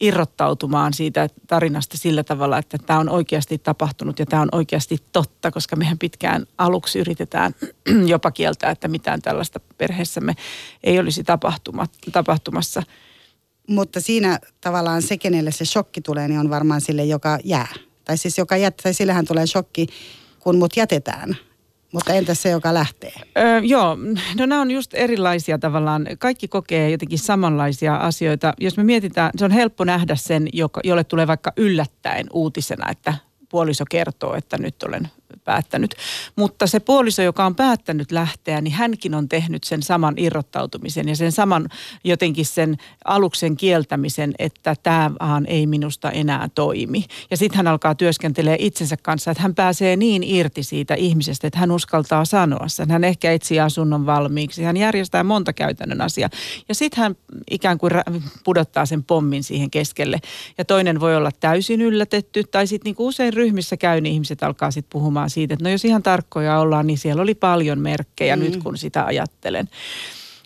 irrottautumaan 0.00 0.94
siitä 0.94 1.28
tarinasta 1.46 1.98
sillä 1.98 2.24
tavalla, 2.24 2.58
että 2.58 2.78
tämä 2.78 2.98
on 2.98 3.08
oikeasti 3.08 3.58
tapahtunut 3.58 4.18
ja 4.18 4.26
tämä 4.26 4.42
on 4.42 4.48
oikeasti 4.52 4.98
totta, 5.12 5.50
koska 5.50 5.76
mehän 5.76 5.98
pitkään 5.98 6.46
aluksi 6.58 6.98
yritetään 6.98 7.54
jopa 8.06 8.30
kieltää, 8.30 8.70
että 8.70 8.88
mitään 8.88 9.22
tällaista 9.22 9.60
perheessämme 9.78 10.34
ei 10.84 10.98
olisi 10.98 11.24
tapahtuma, 11.24 11.86
tapahtumassa. 12.12 12.82
Mutta 13.72 14.00
siinä 14.00 14.38
tavallaan 14.60 15.02
se, 15.02 15.18
kenelle 15.18 15.50
se 15.50 15.64
shokki 15.64 16.00
tulee, 16.00 16.28
niin 16.28 16.40
on 16.40 16.50
varmaan 16.50 16.80
sille, 16.80 17.04
joka 17.04 17.38
jää. 17.44 17.68
Tai 18.04 18.16
siis 18.16 18.38
joka 18.38 18.56
jättää, 18.56 18.82
tai 18.82 18.94
sillähän 18.94 19.24
tulee 19.24 19.46
shokki, 19.46 19.86
kun 20.40 20.58
mut 20.58 20.76
jätetään. 20.76 21.36
Mutta 21.92 22.12
entäs 22.12 22.42
se, 22.42 22.50
joka 22.50 22.74
lähtee? 22.74 23.12
Öö, 23.38 23.58
joo, 23.58 23.96
no 24.38 24.46
nämä 24.46 24.60
on 24.60 24.70
just 24.70 24.94
erilaisia 24.94 25.58
tavallaan. 25.58 26.06
Kaikki 26.18 26.48
kokee 26.48 26.90
jotenkin 26.90 27.18
samanlaisia 27.18 27.96
asioita. 27.96 28.52
Jos 28.60 28.76
me 28.76 28.84
mietitään, 28.84 29.30
se 29.36 29.44
on 29.44 29.50
helppo 29.50 29.84
nähdä 29.84 30.16
sen, 30.16 30.48
joka, 30.52 30.80
jolle 30.84 31.04
tulee 31.04 31.26
vaikka 31.26 31.52
yllättäen 31.56 32.26
uutisena, 32.32 32.90
että 32.90 33.14
puoliso 33.48 33.84
kertoo, 33.90 34.34
että 34.34 34.58
nyt 34.58 34.82
olen 34.82 35.08
päättänyt. 35.44 35.94
Mutta 36.36 36.66
se 36.66 36.80
puoliso, 36.80 37.22
joka 37.22 37.46
on 37.46 37.54
päättänyt 37.54 38.12
lähteä, 38.12 38.60
niin 38.60 38.74
hänkin 38.74 39.14
on 39.14 39.28
tehnyt 39.28 39.64
sen 39.64 39.82
saman 39.82 40.14
irrottautumisen 40.16 41.08
ja 41.08 41.16
sen 41.16 41.32
saman 41.32 41.68
jotenkin 42.04 42.46
sen 42.46 42.76
aluksen 43.04 43.56
kieltämisen, 43.56 44.34
että 44.38 44.76
tämä 44.82 45.10
vaan 45.20 45.46
ei 45.46 45.66
minusta 45.66 46.10
enää 46.10 46.48
toimi. 46.54 47.04
Ja 47.30 47.36
sitten 47.36 47.56
hän 47.56 47.66
alkaa 47.66 47.94
työskentelee 47.94 48.56
itsensä 48.58 48.96
kanssa, 49.02 49.30
että 49.30 49.42
hän 49.42 49.54
pääsee 49.54 49.96
niin 49.96 50.22
irti 50.22 50.62
siitä 50.62 50.94
ihmisestä, 50.94 51.46
että 51.46 51.58
hän 51.58 51.70
uskaltaa 51.70 52.24
sanoa 52.24 52.68
sen. 52.68 52.90
Hän 52.90 53.04
ehkä 53.04 53.32
etsii 53.32 53.60
asunnon 53.60 54.06
valmiiksi, 54.06 54.62
hän 54.62 54.76
järjestää 54.76 55.24
monta 55.24 55.52
käytännön 55.52 56.00
asiaa. 56.00 56.30
Ja 56.68 56.74
sitten 56.74 57.02
hän 57.02 57.16
ikään 57.50 57.78
kuin 57.78 57.92
pudottaa 58.44 58.86
sen 58.86 59.04
pommin 59.04 59.42
siihen 59.42 59.70
keskelle. 59.70 60.18
Ja 60.58 60.64
toinen 60.64 61.00
voi 61.00 61.16
olla 61.16 61.30
täysin 61.40 61.80
yllätetty, 61.80 62.44
tai 62.44 62.66
sitten 62.66 62.90
niin 62.90 63.06
usein 63.06 63.32
ryhmissä 63.32 63.76
käy, 63.76 64.00
niin 64.00 64.12
ihmiset 64.12 64.42
alkaa 64.42 64.70
sitten 64.70 64.90
puhumaan 64.92 65.30
siitä, 65.32 65.54
että 65.54 65.64
no 65.64 65.70
jos 65.70 65.84
ihan 65.84 66.02
tarkkoja 66.02 66.58
ollaan, 66.58 66.86
niin 66.86 66.98
siellä 66.98 67.22
oli 67.22 67.34
paljon 67.34 67.78
merkkejä 67.78 68.36
mm. 68.36 68.42
nyt 68.42 68.56
kun 68.56 68.78
sitä 68.78 69.04
ajattelen. 69.04 69.68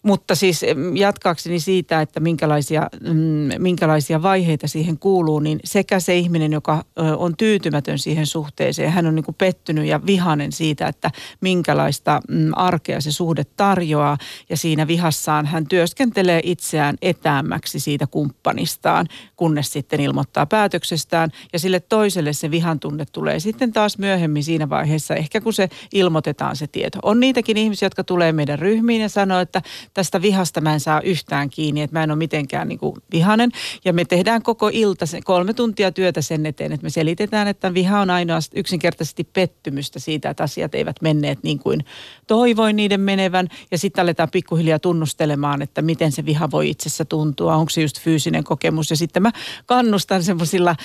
Mutta 0.07 0.35
siis 0.35 0.65
jatkaakseni 0.95 1.61
siitä, 1.61 2.01
että 2.01 2.21
minkälaisia, 2.21 2.91
mm, 3.01 3.49
minkälaisia 3.59 4.23
vaiheita 4.23 4.69
siihen 4.69 4.99
kuuluu, 4.99 5.41
niin 5.41 5.61
sekä 5.65 6.01
se 6.01 6.17
ihminen, 6.17 6.53
joka 6.53 6.85
on 7.17 7.37
tyytymätön 7.37 7.99
siihen 7.99 8.27
suhteeseen, 8.27 8.93
hän 8.93 9.07
on 9.07 9.15
niin 9.15 9.25
kuin 9.25 9.35
pettynyt 9.35 9.87
ja 9.87 10.07
vihanen 10.07 10.53
siitä, 10.53 10.89
että 10.89 11.11
minkälaista 11.41 12.21
mm, 12.29 12.51
arkea 12.57 13.01
se 13.01 13.13
suhde 13.13 13.45
tarjoaa. 13.45 14.19
Ja 14.51 14.57
siinä 14.57 14.87
vihassaan 14.87 15.47
hän 15.47 15.67
työskentelee 15.67 16.41
itseään 16.45 16.97
etäämmäksi 17.03 17.81
siitä 17.81 18.07
kumppanistaan, 18.07 19.07
kunnes 19.37 19.73
sitten 19.73 20.01
ilmoittaa 20.01 20.47
päätöksestään. 20.47 21.31
Ja 21.53 21.59
sille 21.59 21.81
toiselle 21.81 22.33
se 22.33 22.51
vihan 22.51 22.81
tunne 22.81 23.05
tulee 23.13 23.41
sitten 23.41 23.73
taas 23.73 23.99
myöhemmin 23.99 24.45
siinä 24.45 24.69
vaiheessa, 24.69 25.15
ehkä 25.15 25.41
kun 25.41 25.53
se 25.53 25.69
ilmoitetaan 25.93 26.57
se 26.57 26.67
tieto. 26.67 26.99
On 27.03 27.21
niitäkin 27.21 27.57
ihmisiä, 27.57 27.87
jotka 27.87 28.05
tulee 28.05 28.33
meidän 28.33 28.59
ryhmiin 28.59 29.03
ja 29.03 29.09
sanoo, 29.09 29.41
että 29.41 29.63
tästä 29.97 30.23
vihasta 30.23 30.61
mä 30.61 30.73
en 30.73 30.81
saa 30.81 31.01
yhtään 31.01 31.51
kiinni, 31.51 31.83
että 31.83 31.97
mä 31.97 32.03
en 32.03 32.11
ole 32.11 32.19
mitenkään 32.19 32.69
niin 32.69 32.79
kuin 32.79 32.97
vihanen. 33.13 33.51
Ja 33.85 33.93
me 33.93 34.05
tehdään 34.05 34.43
koko 34.43 34.71
ilta, 34.73 35.07
se, 35.07 35.21
kolme 35.23 35.55
tuntia 35.55 35.93
työtä 35.93 36.23
sen 36.23 36.47
eteen, 36.47 36.73
että 36.73 36.85
me 36.85 36.91
selitetään, 36.91 37.49
että 37.49 37.75
viha 37.75 38.01
on 38.01 38.11
ainoa 38.11 38.39
yksinkertaisesti 38.55 39.25
pettymystä 39.25 39.99
siitä, 39.99 40.31
että 40.31 40.43
asiat 40.43 40.75
eivät 40.75 40.97
menneet 41.03 41.39
niin 41.43 41.59
kuin 41.59 41.85
toivoin 42.27 42.77
niiden 42.77 43.01
menevän. 43.01 43.49
Ja 43.71 43.79
sitten 43.79 44.03
aletaan 44.03 44.29
pikkuhiljaa 44.33 44.79
tunnustelemaan, 44.79 45.63
että 45.63 45.83
miten 45.83 46.13
se 46.13 46.25
viha 46.25 46.51
voi 46.51 46.71
itsessä 46.71 47.05
tuntua, 47.05 47.57
onko 47.57 47.71
se 47.71 47.83
just 47.83 48.01
fyysinen 48.01 48.45
kokemus. 48.45 48.91
Ja 48.91 48.97
sitten 48.97 49.23
mä 49.23 49.33
kannustan 49.67 50.23
semmoisilla 50.23 50.77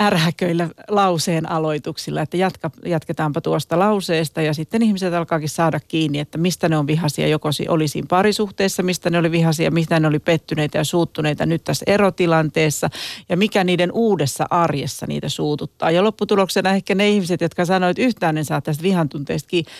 ärhäköillä 0.00 0.68
lauseen 0.88 1.50
aloituksilla, 1.50 2.22
että 2.22 2.36
jatka, 2.36 2.70
jatketaanpa 2.86 3.40
tuosta 3.40 3.78
lauseesta. 3.78 4.42
Ja 4.42 4.54
sitten 4.54 4.82
ihmiset 4.82 5.14
alkaakin 5.14 5.48
saada 5.48 5.80
kiinni, 5.80 6.18
että 6.18 6.38
mistä 6.38 6.68
ne 6.68 6.76
on 6.76 6.86
vihaisia, 6.86 7.26
joko 7.26 7.48
oli 7.68 7.88
siinä 7.88 8.06
parisuhteessa, 8.10 8.59
suhteessa, 8.60 8.82
mistä 8.82 9.10
ne 9.10 9.18
oli 9.18 9.30
vihaisia, 9.30 9.70
mistä 9.70 10.00
ne 10.00 10.08
oli 10.08 10.18
pettyneitä 10.18 10.78
ja 10.78 10.84
suuttuneita 10.84 11.46
nyt 11.46 11.64
tässä 11.64 11.84
erotilanteessa 11.86 12.90
ja 13.28 13.36
mikä 13.36 13.64
niiden 13.64 13.92
uudessa 13.92 14.46
arjessa 14.50 15.06
niitä 15.06 15.28
suututtaa. 15.28 15.90
Ja 15.90 16.04
lopputuloksena 16.04 16.74
ehkä 16.74 16.94
ne 16.94 17.08
ihmiset, 17.08 17.40
jotka 17.40 17.64
sanoivat, 17.64 17.98
että 17.98 18.06
yhtään 18.06 18.34
ne 18.34 18.44
saa 18.44 18.60
tästä 18.60 18.82
vihan 18.82 19.08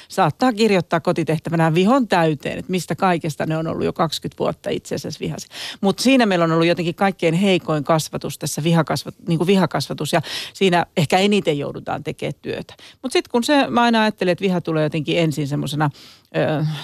saattaa 0.08 0.52
kirjoittaa 0.52 1.00
kotitehtävänä 1.00 1.74
vihon 1.74 2.08
täyteen, 2.08 2.58
että 2.58 2.70
mistä 2.70 2.94
kaikesta 2.94 3.46
ne 3.46 3.56
on 3.56 3.66
ollut 3.66 3.84
jo 3.84 3.92
20 3.92 4.38
vuotta 4.38 4.70
itse 4.70 4.94
asiassa 4.94 5.20
vihasi. 5.20 5.48
Mutta 5.80 6.02
siinä 6.02 6.26
meillä 6.26 6.44
on 6.44 6.52
ollut 6.52 6.66
jotenkin 6.66 6.94
kaikkein 6.94 7.34
heikoin 7.34 7.84
kasvatus 7.84 8.38
tässä 8.38 8.64
vihakasvat, 8.64 9.14
niin 9.28 9.38
kuin 9.38 9.46
vihakasvatus 9.46 10.12
ja 10.12 10.22
siinä 10.54 10.86
ehkä 10.96 11.18
eniten 11.18 11.58
joudutaan 11.58 12.04
tekemään 12.04 12.34
työtä. 12.42 12.74
Mutta 13.02 13.12
sitten 13.12 13.30
kun 13.30 13.44
se, 13.44 13.66
mä 13.70 13.82
aina 13.82 14.02
ajattelen, 14.02 14.32
että 14.32 14.42
viha 14.42 14.60
tulee 14.60 14.82
jotenkin 14.82 15.18
ensin 15.18 15.48
semmoisena 15.48 15.90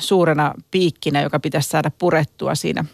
suurena 0.00 0.54
piikkinä, 0.70 1.22
joka 1.22 1.40
pitäisi 1.40 1.68
saada 1.68 1.90
purettua 1.98 2.54
siinä 2.54 2.84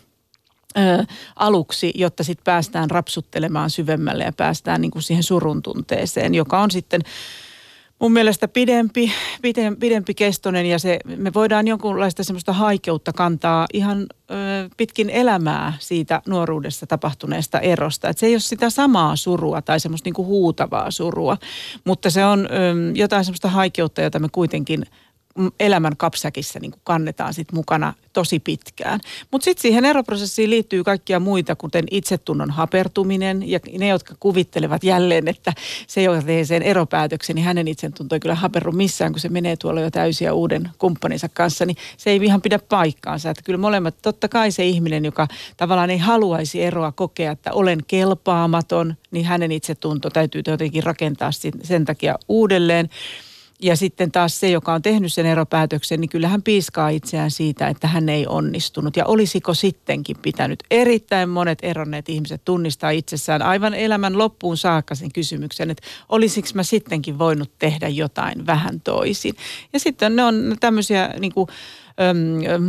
ö, 0.79 1.05
aluksi, 1.37 1.93
jotta 1.95 2.25
sitten 2.25 2.45
päästään 2.45 2.91
rapsuttelemaan 2.91 3.71
syvemmälle 3.71 4.25
ja 4.25 4.33
päästään 4.33 4.81
niin 4.81 4.91
kuin 4.91 5.03
siihen 5.03 5.23
surun 5.23 5.63
tunteeseen, 5.63 6.35
joka 6.35 6.61
on 6.61 6.71
sitten 6.71 7.01
mun 7.99 8.13
mielestä 8.13 8.49
pidempi, 8.49 9.13
pidempi, 9.43 9.81
pidempi 9.81 10.15
kestoinen 10.15 10.67
ja 10.67 10.79
se, 10.79 10.99
me 11.17 11.35
voidaan 11.35 11.69
jonkunlaista 11.69 12.25
semmoista 12.25 12.53
haikeutta 12.53 13.13
kantaa 13.13 13.67
ihan 13.73 14.01
ö, 14.01 14.35
pitkin 14.77 15.11
elämää 15.11 15.73
siitä 15.79 16.23
nuoruudessa 16.29 16.87
tapahtuneesta 16.87 17.61
erosta. 17.61 18.09
Et 18.09 18.19
se 18.19 18.27
ei 18.27 18.35
ole 18.35 18.41
sitä 18.41 18.71
samaa 18.71 19.17
surua 19.17 19.63
tai 19.63 19.81
semmoista 19.81 20.07
niinku 20.07 20.25
huutavaa 20.25 20.91
surua, 20.91 21.37
mutta 21.85 22.11
se 22.11 22.25
on 22.25 22.47
ö, 22.47 22.75
jotain 22.95 23.25
semmoista 23.25 23.49
haikeutta, 23.49 24.03
jota 24.03 24.19
me 24.19 24.29
kuitenkin 24.33 24.87
elämän 25.61 25.97
kapsäkissä 25.97 26.61
niin 26.61 26.71
kuin 26.71 26.81
kannetaan 26.85 27.35
sit 27.35 27.53
mukana 27.53 27.95
tosi 28.13 28.41
pitkään. 28.41 29.01
Mutta 29.31 29.45
sitten 29.45 29.63
siihen 29.63 29.85
eroprosessiin 29.85 30.51
liittyy 30.51 30.85
kaikkia 30.85 31.21
muita, 31.21 31.57
kuten 31.57 31.85
itsetunnon 31.91 32.51
hapertuminen 32.51 33.51
ja 33.51 33.61
ne, 33.79 33.89
jotka 33.89 34.15
kuvittelevat 34.21 34.85
jälleen, 34.85 35.29
että 35.29 35.53
se, 35.87 36.03
joka 36.03 36.21
tekee 36.21 36.45
sen 36.45 36.63
eropäätöksen, 36.63 37.37
niin 37.37 37.45
hänen 37.45 37.69
itsetunto 37.69 38.15
ei 38.15 38.21
kyllä 38.21 38.35
haperru 38.35 38.73
missään, 38.73 39.13
kun 39.13 39.21
se 39.21 39.29
menee 39.29 39.57
tuolla 39.57 39.81
jo 39.81 39.91
täysiä 39.91 40.33
uuden 40.33 40.71
kumppaninsa 40.79 41.29
kanssa, 41.29 41.67
niin 41.67 41.77
se 41.97 42.11
ei 42.11 42.21
ihan 42.23 42.43
pidä 42.43 42.59
paikkaansa. 42.59 43.31
Että 43.31 43.43
kyllä 43.43 43.59
molemmat, 43.59 43.95
totta 44.03 44.29
kai 44.29 44.51
se 44.53 44.65
ihminen, 44.65 45.05
joka 45.05 45.29
tavallaan 45.57 45.91
ei 45.91 45.99
haluaisi 45.99 46.63
eroa 46.63 46.93
kokea, 46.93 47.33
että 47.33 47.53
olen 47.53 47.79
kelpaamaton, 47.87 48.97
niin 49.11 49.25
hänen 49.25 49.53
itsetunto 49.53 50.11
täytyy 50.11 50.43
jotenkin 50.47 50.83
rakentaa 50.83 51.31
sen 51.63 51.85
takia 51.85 52.19
uudelleen. 52.29 52.91
Ja 53.63 53.77
sitten 53.77 54.13
taas 54.13 54.41
se, 54.41 54.51
joka 54.51 54.73
on 54.73 54.83
tehnyt 54.83 55.13
sen 55.13 55.27
eropäätöksen, 55.27 56.01
niin 56.01 56.09
kyllähän 56.09 56.43
piiskaa 56.43 56.89
itseään 56.89 57.31
siitä, 57.31 57.69
että 57.69 57.89
hän 57.89 58.09
ei 58.09 58.27
onnistunut. 58.27 58.97
Ja 58.97 59.07
olisiko 59.07 59.55
sittenkin 59.55 60.17
pitänyt 60.23 60.63
erittäin 60.71 61.29
monet 61.29 61.59
eronneet 61.63 62.09
ihmiset 62.09 62.45
tunnistaa 62.45 62.91
itsessään 62.91 63.43
aivan 63.43 63.75
elämän 63.75 64.19
loppuun 64.19 64.57
saakka 64.57 64.95
sen 64.95 65.13
kysymyksen, 65.13 65.71
että 65.71 65.89
olisiko 66.09 66.49
mä 66.55 66.63
sittenkin 66.63 67.19
voinut 67.19 67.51
tehdä 67.59 67.89
jotain 67.89 68.47
vähän 68.47 68.81
toisin. 68.81 69.35
Ja 69.73 69.81
sitten 69.81 70.17
ne 70.17 70.25
on 70.25 70.57
tämmöisiä 70.61 71.15
niin 71.19 71.33
kuin, 71.33 71.49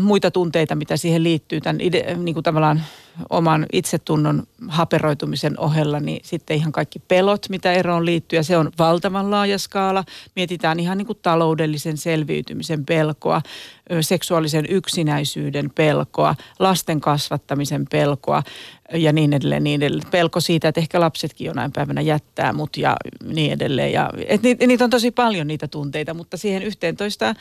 muita 0.02 0.32
tunteita, 0.32 0.76
mitä 0.76 0.98
siihen 0.98 1.24
liittyy, 1.24 1.62
tämän 1.62 1.82
ide, 1.82 2.16
niin 2.16 2.34
kuin 2.34 2.44
tavallaan 2.44 2.84
oman 3.30 3.66
itsetunnon 3.74 4.44
haperoitumisen 4.68 5.60
ohella, 5.60 6.00
niin 6.00 6.22
sitten 6.24 6.58
ihan 6.58 6.72
kaikki 6.72 7.00
pelot, 7.00 7.50
mitä 7.50 7.74
eroon 7.74 8.06
liittyy, 8.06 8.40
ja 8.40 8.44
se 8.44 8.58
on 8.58 8.72
valtavan 8.80 9.32
laaja 9.32 9.58
skaala. 9.58 10.04
Mietitään 10.36 10.80
ihan 10.80 10.98
niin 10.98 11.06
kuin 11.06 11.20
taloudellisen 11.22 11.98
selviytymisen 11.98 12.86
pelkoa, 12.86 13.42
seksuaalisen 14.02 14.66
yksinäisyyden 14.70 15.70
pelkoa, 15.76 16.36
lasten 16.60 17.02
kasvattamisen 17.02 17.86
pelkoa 17.92 18.44
ja 18.94 19.14
niin 19.14 19.34
edelleen, 19.34 19.64
niin 19.64 19.84
edelleen. 19.84 20.12
Pelko 20.12 20.40
siitä, 20.40 20.68
että 20.68 20.82
ehkä 20.82 21.00
lapsetkin 21.00 21.46
jonain 21.46 21.72
päivänä 21.72 22.02
jättää 22.02 22.54
mut 22.54 22.78
ja 22.78 22.96
niin 23.34 23.52
edelleen. 23.52 23.92
Ja, 23.92 24.10
et 24.28 24.42
niitä 24.68 24.84
on 24.84 24.90
tosi 24.90 25.12
paljon 25.12 25.48
niitä 25.48 25.68
tunteita, 25.68 26.14
mutta 26.14 26.38
siihen 26.38 26.64
yhteen 26.64 26.98
toista 26.98 27.36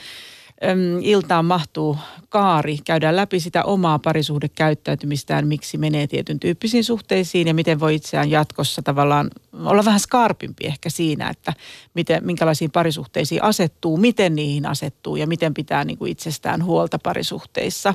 iltaan 1.03 1.45
mahtuu 1.45 1.97
kaari, 2.29 2.79
käydään 2.85 3.17
läpi 3.17 3.41
sitä 3.41 3.65
omaa 3.65 3.99
parisuhdekäyttäytymistään, 3.99 5.47
miksi 5.47 5.79
menee 5.79 6.07
tietyn 6.07 6.41
tyyppisiin 6.41 6.85
suhteisiin 6.85 7.49
ja 7.49 7.55
miten 7.55 7.81
voi 7.81 7.95
itseään 7.95 8.31
jatkossa 8.31 8.83
tavallaan 8.83 9.31
olla 9.65 9.85
vähän 9.85 10.01
skarpimpi 10.01 10.67
ehkä 10.67 10.91
siinä, 10.91 11.29
että 11.29 11.53
miten, 11.95 12.27
minkälaisiin 12.27 12.71
parisuhteisiin 12.71 13.43
asettuu, 13.43 13.97
miten 13.97 14.35
niihin 14.35 14.67
asettuu 14.67 15.17
ja 15.17 15.27
miten 15.27 15.55
pitää 15.55 15.85
niin 15.85 15.99
kuin 15.99 16.13
itsestään 16.13 16.65
huolta 16.65 16.99
parisuhteissa. 16.99 17.95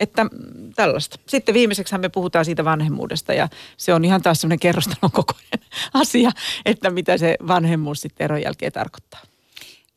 Että 0.00 0.24
mm, 0.24 0.30
tällaista. 0.76 1.18
Sitten 1.26 1.54
viimeiseksi 1.54 1.98
me 1.98 2.08
puhutaan 2.08 2.44
siitä 2.44 2.64
vanhemmuudesta 2.64 3.32
ja 3.32 3.48
se 3.76 3.94
on 3.94 4.04
ihan 4.04 4.22
taas 4.22 4.40
semmoinen 4.40 4.58
kerrostalon 4.58 5.12
kokoinen 5.12 5.60
asia, 5.94 6.30
että 6.64 6.90
mitä 6.90 7.18
se 7.18 7.36
vanhemmuus 7.46 8.00
sitten 8.00 8.24
eron 8.24 8.42
jälkeen 8.42 8.72
tarkoittaa. 8.72 9.27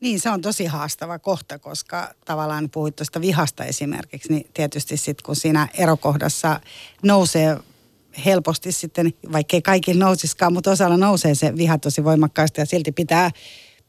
Niin, 0.02 0.20
se 0.20 0.30
on 0.30 0.40
tosi 0.40 0.66
haastava 0.66 1.18
kohta, 1.18 1.58
koska 1.58 2.14
tavallaan 2.24 2.70
puhuit 2.70 2.96
tuosta 2.96 3.20
vihasta 3.20 3.64
esimerkiksi, 3.64 4.32
niin 4.32 4.46
tietysti 4.54 4.96
sitten 4.96 5.24
kun 5.26 5.36
siinä 5.36 5.68
erokohdassa 5.78 6.60
nousee 7.02 7.56
helposti 8.24 8.72
sitten, 8.72 9.12
vaikkei 9.32 9.62
kaikilla 9.62 10.04
nousiskaan, 10.04 10.52
mutta 10.52 10.70
osalla 10.70 10.96
nousee 10.96 11.34
se 11.34 11.56
viha 11.56 11.78
tosi 11.78 12.04
voimakkaasti 12.04 12.60
ja 12.60 12.66
silti 12.66 12.92
pitää 12.92 13.30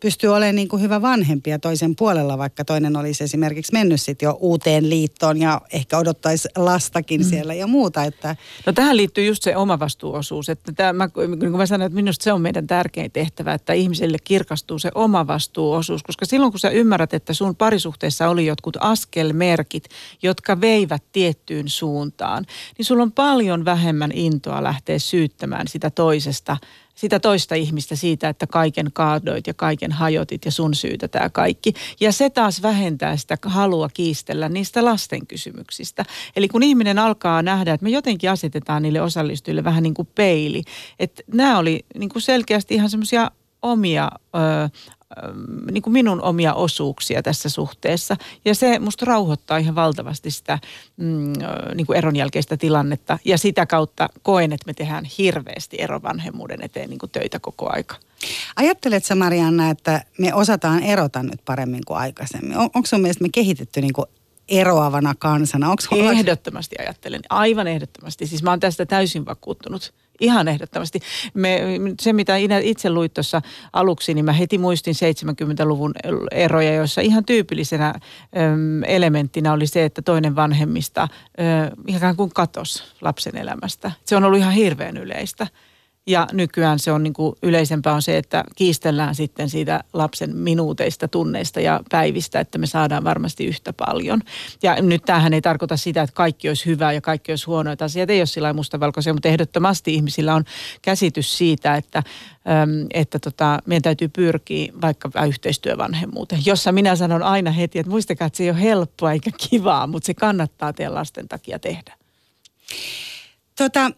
pystyy 0.03 0.29
olemaan 0.29 0.55
niin 0.55 0.67
kuin 0.67 0.81
hyvä 0.81 1.01
vanhempi 1.01 1.49
ja 1.49 1.59
toisen 1.59 1.95
puolella, 1.95 2.37
vaikka 2.37 2.65
toinen 2.65 2.97
olisi 2.97 3.23
esimerkiksi 3.23 3.73
mennyt 3.73 4.01
sitten 4.01 4.27
jo 4.27 4.37
uuteen 4.39 4.89
liittoon 4.89 5.37
ja 5.37 5.61
ehkä 5.73 5.97
odottaisi 5.97 6.47
lastakin 6.55 7.21
mm. 7.21 7.25
siellä 7.25 7.53
ja 7.53 7.67
muuta. 7.67 8.03
Että... 8.03 8.35
No 8.65 8.73
tähän 8.73 8.97
liittyy 8.97 9.25
just 9.25 9.43
se 9.43 9.55
omavastuuosuus, 9.55 10.49
että 10.49 10.71
tämä, 10.71 10.93
mä, 10.93 11.09
niin 11.27 11.39
kuin 11.39 11.57
mä 11.57 11.65
sanoin, 11.65 11.85
että 11.85 11.95
minusta 11.95 12.23
se 12.23 12.33
on 12.33 12.41
meidän 12.41 12.67
tärkein 12.67 13.11
tehtävä, 13.11 13.53
että 13.53 13.73
ihmiselle 13.73 14.17
kirkastuu 14.23 14.79
se 14.79 14.91
omavastuuosuus, 14.95 16.03
koska 16.03 16.25
silloin 16.25 16.51
kun 16.51 16.59
sä 16.59 16.69
ymmärrät, 16.69 17.13
että 17.13 17.33
sun 17.33 17.55
parisuhteessa 17.55 18.29
oli 18.29 18.45
jotkut 18.45 18.77
askelmerkit, 18.79 19.85
jotka 20.23 20.61
veivät 20.61 21.03
tiettyyn 21.11 21.69
suuntaan, 21.69 22.45
niin 22.77 22.85
sulla 22.85 23.03
on 23.03 23.11
paljon 23.11 23.65
vähemmän 23.65 24.11
intoa 24.11 24.63
lähteä 24.63 24.99
syyttämään 24.99 25.67
sitä 25.67 25.89
toisesta– 25.89 26.57
sitä 26.95 27.19
toista 27.19 27.55
ihmistä 27.55 27.95
siitä, 27.95 28.29
että 28.29 28.47
kaiken 28.47 28.89
kaadoit 28.93 29.47
ja 29.47 29.53
kaiken 29.53 29.91
hajotit 29.91 30.45
ja 30.45 30.51
sun 30.51 30.75
syytä 30.75 31.07
tämä 31.07 31.29
kaikki. 31.29 31.73
Ja 31.99 32.11
se 32.11 32.29
taas 32.29 32.61
vähentää 32.61 33.17
sitä 33.17 33.37
halua 33.45 33.89
kiistellä 33.89 34.49
niistä 34.49 34.85
lasten 34.85 35.27
kysymyksistä. 35.27 36.05
Eli 36.35 36.47
kun 36.47 36.63
ihminen 36.63 36.99
alkaa 36.99 37.41
nähdä, 37.41 37.73
että 37.73 37.83
me 37.83 37.89
jotenkin 37.89 38.31
asetetaan 38.31 38.83
niille 38.83 39.01
osallistujille 39.01 39.63
vähän 39.63 39.83
niin 39.83 39.93
kuin 39.93 40.07
peili. 40.15 40.63
Että 40.99 41.23
nämä 41.33 41.59
oli 41.59 41.85
niin 41.97 42.09
kuin 42.09 42.21
selkeästi 42.21 42.75
ihan 42.75 42.89
semmoisia 42.89 43.31
omia 43.61 44.09
ö, 44.35 44.69
niin 45.71 45.81
kuin 45.81 45.93
minun 45.93 46.21
omia 46.21 46.53
osuuksia 46.53 47.23
tässä 47.23 47.49
suhteessa. 47.49 48.17
Ja 48.45 48.55
se 48.55 48.79
musta 48.79 49.05
rauhoittaa 49.05 49.57
ihan 49.57 49.75
valtavasti 49.75 50.31
sitä 50.31 50.59
mm, 50.97 51.33
niin 51.75 51.87
kuin 51.87 51.97
eron 51.97 52.15
jälkeistä 52.15 52.57
tilannetta. 52.57 53.19
Ja 53.25 53.37
sitä 53.37 53.65
kautta 53.65 54.09
koen, 54.21 54.53
että 54.53 54.65
me 54.67 54.73
tehdään 54.73 55.05
hirveästi 55.17 55.77
erovanhemmuuden 55.79 56.61
eteen 56.61 56.89
niin 56.89 56.99
kuin 56.99 57.11
töitä 57.11 57.39
koko 57.39 57.69
aika. 57.73 57.95
Ajatteletko 58.55 59.15
Marianna, 59.15 59.69
että 59.69 60.03
me 60.17 60.33
osataan 60.33 60.83
erota 60.83 61.23
nyt 61.23 61.41
paremmin 61.45 61.81
kuin 61.87 61.97
aikaisemmin? 61.97 62.57
On, 62.57 62.69
onko 62.75 62.85
sun 62.85 63.01
mielestä 63.01 63.23
me 63.23 63.29
kehitetty 63.33 63.81
niin 63.81 63.93
kuin 63.93 64.07
eroavana 64.49 65.15
kansana? 65.19 65.69
Onks, 65.69 65.87
ehdottomasti 65.91 66.75
ajattelen, 66.79 67.21
aivan 67.29 67.67
ehdottomasti. 67.67 68.27
Siis 68.27 68.43
mä 68.43 68.49
oon 68.49 68.59
tästä 68.59 68.85
täysin 68.85 69.25
vakuuttunut. 69.25 69.93
Ihan 70.23 70.47
ehdottomasti. 70.47 70.99
Me, 71.33 71.61
se, 72.01 72.13
mitä 72.13 72.35
itse 72.61 72.89
luit 72.89 73.13
tuossa 73.13 73.41
aluksi, 73.73 74.13
niin 74.13 74.25
mä 74.25 74.33
heti 74.33 74.57
muistin 74.57 74.95
70-luvun 74.95 75.93
eroja, 76.31 76.73
joissa 76.73 77.01
ihan 77.01 77.25
tyypillisenä 77.25 77.93
elementtinä 78.87 79.53
oli 79.53 79.67
se, 79.67 79.85
että 79.85 80.01
toinen 80.01 80.35
vanhemmista 80.35 81.07
ikään 81.87 82.15
kuin 82.15 82.29
katos 82.33 82.95
lapsen 83.01 83.37
elämästä. 83.37 83.91
Se 84.05 84.15
on 84.15 84.23
ollut 84.23 84.39
ihan 84.39 84.53
hirveän 84.53 84.97
yleistä. 84.97 85.47
Ja 86.07 86.27
nykyään 86.31 86.79
se 86.79 86.91
on 86.91 87.03
niin 87.03 87.13
kuin 87.13 87.35
yleisempää 87.43 87.93
on 87.93 88.01
se, 88.01 88.17
että 88.17 88.43
kiistellään 88.55 89.15
sitten 89.15 89.49
siitä 89.49 89.83
lapsen 89.93 90.35
minuuteista, 90.35 91.07
tunneista 91.07 91.59
ja 91.59 91.81
päivistä, 91.91 92.39
että 92.39 92.57
me 92.57 92.67
saadaan 92.67 93.03
varmasti 93.03 93.45
yhtä 93.45 93.73
paljon. 93.73 94.21
Ja 94.63 94.81
nyt 94.81 95.05
tämähän 95.05 95.33
ei 95.33 95.41
tarkoita 95.41 95.77
sitä, 95.77 96.01
että 96.01 96.13
kaikki 96.13 96.47
olisi 96.47 96.65
hyvää 96.65 96.93
ja 96.93 97.01
kaikki 97.01 97.31
olisi 97.31 97.45
huonoa. 97.45 97.75
Asiat 97.79 98.09
ei 98.09 98.19
ole 98.19 98.25
sillä 98.25 98.53
mustavalkoisia, 98.53 99.13
mutta 99.13 99.29
ehdottomasti 99.29 99.93
ihmisillä 99.93 100.35
on 100.35 100.43
käsitys 100.81 101.37
siitä, 101.37 101.75
että, 101.75 102.03
että 102.93 103.19
tota, 103.19 103.59
meidän 103.65 103.81
täytyy 103.81 104.07
pyrkiä 104.07 104.73
vaikka 104.81 105.25
yhteistyövanhemmuuteen, 105.25 106.41
jossa 106.45 106.71
minä 106.71 106.95
sanon 106.95 107.23
aina 107.23 107.51
heti, 107.51 107.79
että 107.79 107.89
muistakaa, 107.89 108.27
että 108.27 108.37
se 108.37 108.43
ei 108.43 108.49
ole 108.49 108.61
helppoa 108.61 109.11
eikä 109.11 109.31
kivaa, 109.49 109.87
mutta 109.87 110.05
se 110.07 110.13
kannattaa 110.13 110.73
teidän 110.73 110.93
lasten 110.93 111.27
takia 111.27 111.59
tehdä. 111.59 111.93
Tota, 113.57 113.91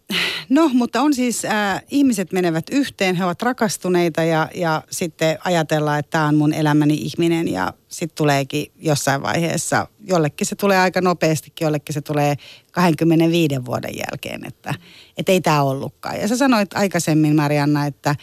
no, 0.50 0.70
mutta 0.74 1.02
on 1.02 1.14
siis, 1.14 1.46
äh, 1.46 1.84
ihmiset 1.92 2.32
menevät 2.32 2.66
yhteen, 2.72 3.16
he 3.16 3.26
ovat 3.26 3.42
rakastuneita 3.42 4.24
ja, 4.24 4.50
ja 4.56 4.84
sitten 4.92 5.38
ajatellaan, 5.44 6.00
että 6.00 6.10
tämä 6.10 6.26
on 6.26 6.36
mun 6.36 6.54
elämäni 6.54 6.94
ihminen 6.94 7.48
ja 7.48 7.74
sitten 7.88 8.16
tuleekin 8.16 8.72
jossain 8.76 9.22
vaiheessa, 9.22 9.88
jollekin 10.00 10.48
se 10.48 10.56
tulee 10.56 10.78
aika 10.78 11.02
nopeastikin, 11.02 11.66
jollekin 11.66 11.94
se 11.94 12.02
tulee 12.02 12.36
25 12.72 13.66
vuoden 13.66 13.96
jälkeen, 13.98 14.46
että 14.46 14.74
et 15.18 15.30
ei 15.30 15.42
tämä 15.42 15.64
ollutkaan. 15.64 16.20
Ja 16.20 16.28
sä 16.28 16.38
sanoit 16.38 16.74
aikaisemmin, 16.74 17.36
Marianna, 17.36 17.86
että, 17.86 18.16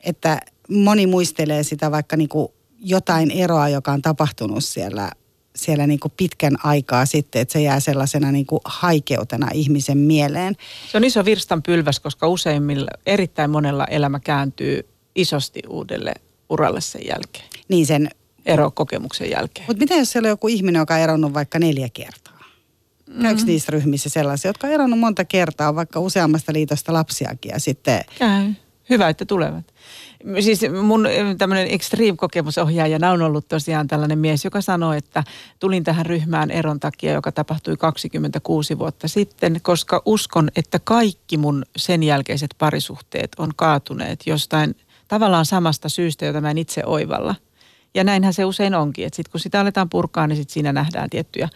että 0.00 0.40
moni 0.68 1.06
muistelee 1.06 1.62
sitä 1.62 1.90
vaikka 1.90 2.16
niinku 2.16 2.54
jotain 2.80 3.30
eroa, 3.30 3.68
joka 3.68 3.92
on 3.92 4.02
tapahtunut 4.02 4.64
siellä 4.64 5.10
siellä 5.56 5.86
niin 5.86 6.00
kuin 6.00 6.12
pitkän 6.16 6.56
aikaa 6.64 7.06
sitten, 7.06 7.42
että 7.42 7.52
se 7.52 7.60
jää 7.60 7.80
sellaisena 7.80 8.32
niin 8.32 8.46
kuin 8.46 8.60
haikeutena 8.64 9.48
ihmisen 9.54 9.98
mieleen. 9.98 10.56
Se 10.90 10.96
on 10.96 11.04
iso 11.04 11.24
virstan 11.24 11.62
pylväs, 11.62 12.00
koska 12.00 12.28
useimmilla, 12.28 12.90
erittäin 13.06 13.50
monella 13.50 13.84
elämä 13.84 14.20
kääntyy 14.20 14.88
isosti 15.14 15.62
uudelle 15.68 16.12
uralle 16.50 16.80
sen 16.80 17.06
jälkeen. 17.06 17.44
Niin 17.68 17.86
sen 17.86 18.10
erokokemuksen 18.46 19.30
jälkeen. 19.30 19.66
Mutta 19.66 19.80
miten 19.80 19.98
jos 19.98 20.12
siellä 20.12 20.26
on 20.26 20.30
joku 20.30 20.48
ihminen, 20.48 20.80
joka 20.80 20.94
on 20.94 21.00
eronnut 21.00 21.34
vaikka 21.34 21.58
neljä 21.58 21.88
kertaa? 21.92 22.40
Mm-hmm. 23.06 23.22
Käykö 23.22 23.42
niissä 23.44 23.70
ryhmissä 23.72 24.08
sellaisia, 24.08 24.48
jotka 24.48 24.66
on 24.66 24.72
eronnut 24.72 24.98
monta 24.98 25.24
kertaa, 25.24 25.74
vaikka 25.74 26.00
useammasta 26.00 26.52
liitosta 26.52 26.92
lapsiakin 26.92 27.50
ja 27.52 27.60
sitten... 27.60 28.00
Käy. 28.18 28.52
Hyvä, 28.90 29.08
että 29.08 29.24
tulevat. 29.24 29.74
Siis 30.40 30.60
mun 30.82 31.08
tämmöinen 31.38 31.68
extreme-kokemusohjaajana 31.70 33.10
on 33.10 33.22
ollut 33.22 33.48
tosiaan 33.48 33.88
tällainen 33.88 34.18
mies, 34.18 34.44
joka 34.44 34.60
sanoi, 34.60 34.96
että 34.96 35.24
tulin 35.60 35.84
tähän 35.84 36.06
ryhmään 36.06 36.50
eron 36.50 36.80
takia, 36.80 37.12
joka 37.12 37.32
tapahtui 37.32 37.76
26 37.76 38.78
vuotta 38.78 39.08
sitten, 39.08 39.60
koska 39.62 40.02
uskon, 40.04 40.50
että 40.56 40.80
kaikki 40.84 41.36
mun 41.36 41.64
sen 41.76 42.02
jälkeiset 42.02 42.54
parisuhteet 42.58 43.30
on 43.38 43.50
kaatuneet 43.56 44.20
jostain 44.26 44.76
tavallaan 45.08 45.46
samasta 45.46 45.88
syystä, 45.88 46.26
jota 46.26 46.40
mä 46.40 46.50
en 46.50 46.58
itse 46.58 46.84
oivalla. 46.84 47.34
Ja 47.94 48.04
näinhän 48.04 48.34
se 48.34 48.44
usein 48.44 48.74
onkin, 48.74 49.06
että 49.06 49.16
sitten 49.16 49.30
kun 49.32 49.40
sitä 49.40 49.60
aletaan 49.60 49.90
purkaa, 49.90 50.26
niin 50.26 50.36
sit 50.36 50.50
siinä 50.50 50.72
nähdään 50.72 51.10
tiettyjä 51.10 51.48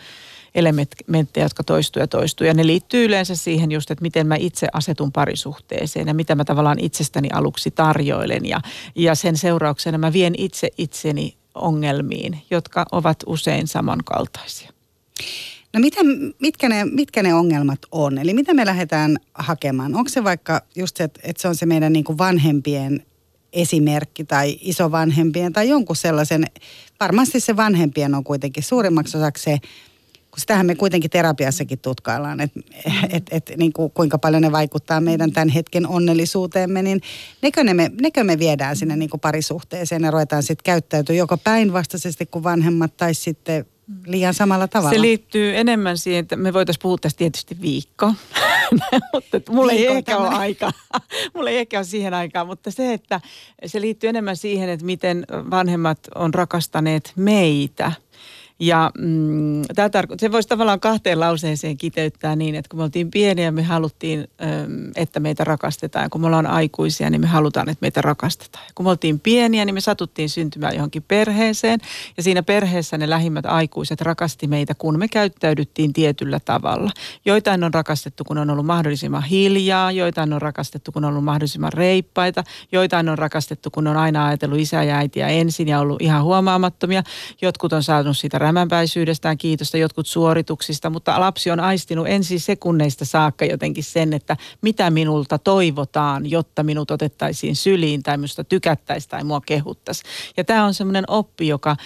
elementtejä, 0.54 1.44
jotka 1.44 1.64
toistuu 1.64 2.00
ja 2.00 2.06
toistuu. 2.06 2.46
Ja 2.46 2.54
ne 2.54 2.66
liittyy 2.66 3.04
yleensä 3.04 3.36
siihen 3.36 3.72
just, 3.72 3.90
että 3.90 4.02
miten 4.02 4.26
mä 4.26 4.36
itse 4.36 4.66
asetun 4.72 5.12
parisuhteeseen 5.12 6.08
ja 6.08 6.14
mitä 6.14 6.34
mä 6.34 6.44
tavallaan 6.44 6.78
itsestäni 6.78 7.28
aluksi 7.32 7.70
tarjoilen. 7.70 8.46
Ja, 8.46 8.60
ja 8.94 9.14
sen 9.14 9.36
seurauksena 9.36 9.98
mä 9.98 10.12
vien 10.12 10.34
itse 10.38 10.68
itseni 10.78 11.36
ongelmiin, 11.54 12.42
jotka 12.50 12.86
ovat 12.92 13.16
usein 13.26 13.66
samankaltaisia. 13.66 14.70
No 15.72 15.80
miten, 15.80 16.06
mitkä, 16.38 16.68
ne, 16.68 16.84
mitkä 16.84 17.22
ne 17.22 17.34
ongelmat 17.34 17.78
on? 17.92 18.18
Eli 18.18 18.34
mitä 18.34 18.54
me 18.54 18.66
lähdetään 18.66 19.16
hakemaan? 19.34 19.94
Onko 19.94 20.08
se 20.08 20.24
vaikka 20.24 20.62
just 20.76 20.96
se, 20.96 21.04
että, 21.04 21.20
että 21.24 21.42
se 21.42 21.48
on 21.48 21.54
se 21.54 21.66
meidän 21.66 21.92
niin 21.92 22.18
vanhempien 22.18 23.06
esimerkki 23.52 24.24
tai 24.24 24.58
isovanhempien 24.60 25.52
tai 25.52 25.68
jonkun 25.68 25.96
sellaisen, 25.96 26.44
varmasti 27.00 27.40
se 27.40 27.56
vanhempien 27.56 28.14
on 28.14 28.24
kuitenkin 28.24 28.62
suurimmaksi 28.62 29.16
osaksi 29.16 29.42
se, 29.42 29.58
kun 30.34 30.40
sitähän 30.40 30.66
me 30.66 30.74
kuitenkin 30.74 31.10
terapiassakin 31.10 31.78
tutkaillaan, 31.78 32.40
että 32.40 32.60
et, 33.10 33.22
et, 33.30 33.52
niin 33.56 33.72
kuin, 33.72 33.90
kuinka 33.90 34.18
paljon 34.18 34.42
ne 34.42 34.52
vaikuttaa 34.52 35.00
meidän 35.00 35.32
tämän 35.32 35.48
hetken 35.48 35.86
onnellisuuteemme, 35.86 36.82
niin 36.82 37.00
nekö, 37.42 37.64
ne 37.64 37.74
me, 37.74 37.90
nekö 38.00 38.24
me 38.24 38.38
viedään 38.38 38.76
sinne 38.76 38.96
niin 38.96 39.10
kuin 39.10 39.20
parisuhteeseen 39.20 40.02
ja 40.02 40.10
ruvetaan 40.10 40.42
sitten 40.42 40.64
käyttäytyä 40.64 41.16
joko 41.16 41.36
päinvastaisesti 41.36 42.26
kuin 42.26 42.44
vanhemmat 42.44 42.96
tai 42.96 43.14
sitten 43.14 43.66
liian 44.06 44.34
samalla 44.34 44.68
tavalla. 44.68 44.94
Se 44.94 45.00
liittyy 45.00 45.56
enemmän 45.56 45.98
siihen, 45.98 46.20
että 46.20 46.36
me 46.36 46.52
voitaisiin 46.52 46.82
puhua 46.82 46.98
tästä 46.98 47.18
tietysti 47.18 47.56
viikko, 47.60 48.12
mutta 49.12 49.52
mulla 49.52 49.72
ei 49.72 49.86
ehkä 49.86 50.16
ole 50.16 50.28
aikaa. 50.28 50.72
mulla 51.34 51.50
ei 51.50 51.58
ehkä 51.58 51.78
ole 51.78 51.84
siihen 51.84 52.14
aikaa, 52.14 52.44
mutta 52.44 52.70
se, 52.70 52.92
että 52.92 53.20
se 53.66 53.80
liittyy 53.80 54.08
enemmän 54.08 54.36
siihen, 54.36 54.68
että 54.68 54.86
miten 54.86 55.24
vanhemmat 55.50 55.98
on 56.14 56.34
rakastaneet 56.34 57.12
meitä– 57.16 57.92
ja 58.66 58.90
mm, 58.98 59.62
tämä 59.74 59.88
tarko- 59.88 60.14
se 60.18 60.32
voisi 60.32 60.48
tavallaan 60.48 60.80
kahteen 60.80 61.20
lauseeseen 61.20 61.76
kiteyttää 61.76 62.36
niin, 62.36 62.54
että 62.54 62.68
kun 62.68 62.78
me 62.78 62.84
oltiin 62.84 63.10
pieniä, 63.10 63.50
me 63.50 63.62
haluttiin, 63.62 64.28
että 64.96 65.20
meitä 65.20 65.44
rakastetaan. 65.44 66.02
Ja 66.02 66.08
kun 66.08 66.20
me 66.20 66.26
ollaan 66.26 66.46
aikuisia, 66.46 67.10
niin 67.10 67.20
me 67.20 67.26
halutaan, 67.26 67.68
että 67.68 67.82
meitä 67.82 68.02
rakastetaan. 68.02 68.64
Ja 68.64 68.72
kun 68.74 68.86
me 68.86 68.90
oltiin 68.90 69.20
pieniä, 69.20 69.64
niin 69.64 69.74
me 69.74 69.80
satuttiin 69.80 70.30
syntymään 70.30 70.74
johonkin 70.74 71.02
perheeseen. 71.02 71.80
Ja 72.16 72.22
siinä 72.22 72.42
perheessä 72.42 72.98
ne 72.98 73.10
lähimmät 73.10 73.46
aikuiset 73.46 74.00
rakasti 74.00 74.46
meitä, 74.46 74.74
kun 74.74 74.98
me 74.98 75.08
käyttäydyttiin 75.08 75.92
tietyllä 75.92 76.40
tavalla. 76.44 76.90
Joitain 77.24 77.64
on 77.64 77.74
rakastettu, 77.74 78.24
kun 78.24 78.38
on 78.38 78.50
ollut 78.50 78.66
mahdollisimman 78.66 79.22
hiljaa. 79.22 79.92
Joitain 79.92 80.32
on 80.32 80.42
rakastettu, 80.42 80.92
kun 80.92 81.04
on 81.04 81.10
ollut 81.10 81.24
mahdollisimman 81.24 81.72
reippaita. 81.72 82.44
Joitain 82.72 83.08
on 83.08 83.18
rakastettu, 83.18 83.70
kun 83.70 83.86
on 83.86 83.96
aina 83.96 84.26
ajatellut 84.26 84.58
isä 84.58 84.82
ja 84.82 84.96
äitiä 84.96 85.28
ensin 85.28 85.68
ja 85.68 85.80
ollut 85.80 86.02
ihan 86.02 86.24
huomaamattomia. 86.24 87.02
Jotkut 87.42 87.72
on 87.72 87.82
saanut 87.82 88.16
sitä 88.16 88.38
rämänpäisyydestään 88.54 89.38
kiitosta, 89.38 89.76
jotkut 89.76 90.06
suorituksista, 90.06 90.90
mutta 90.90 91.20
lapsi 91.20 91.50
on 91.50 91.60
aistinut 91.60 92.06
ensin 92.08 92.40
sekunneista 92.40 93.04
saakka 93.04 93.44
jotenkin 93.44 93.84
sen, 93.84 94.12
että 94.12 94.36
mitä 94.62 94.90
minulta 94.90 95.38
toivotaan, 95.38 96.30
jotta 96.30 96.62
minut 96.62 96.90
otettaisiin 96.90 97.56
syliin 97.56 98.02
tai 98.02 98.16
minusta 98.16 98.44
tykättäisiin 98.44 99.10
tai 99.10 99.24
mua 99.24 99.40
kehuttaisiin. 99.40 100.10
Ja 100.36 100.44
tämä 100.44 100.64
on 100.64 100.74
semmoinen 100.74 101.04
oppi, 101.08 101.48
joka 101.48 101.76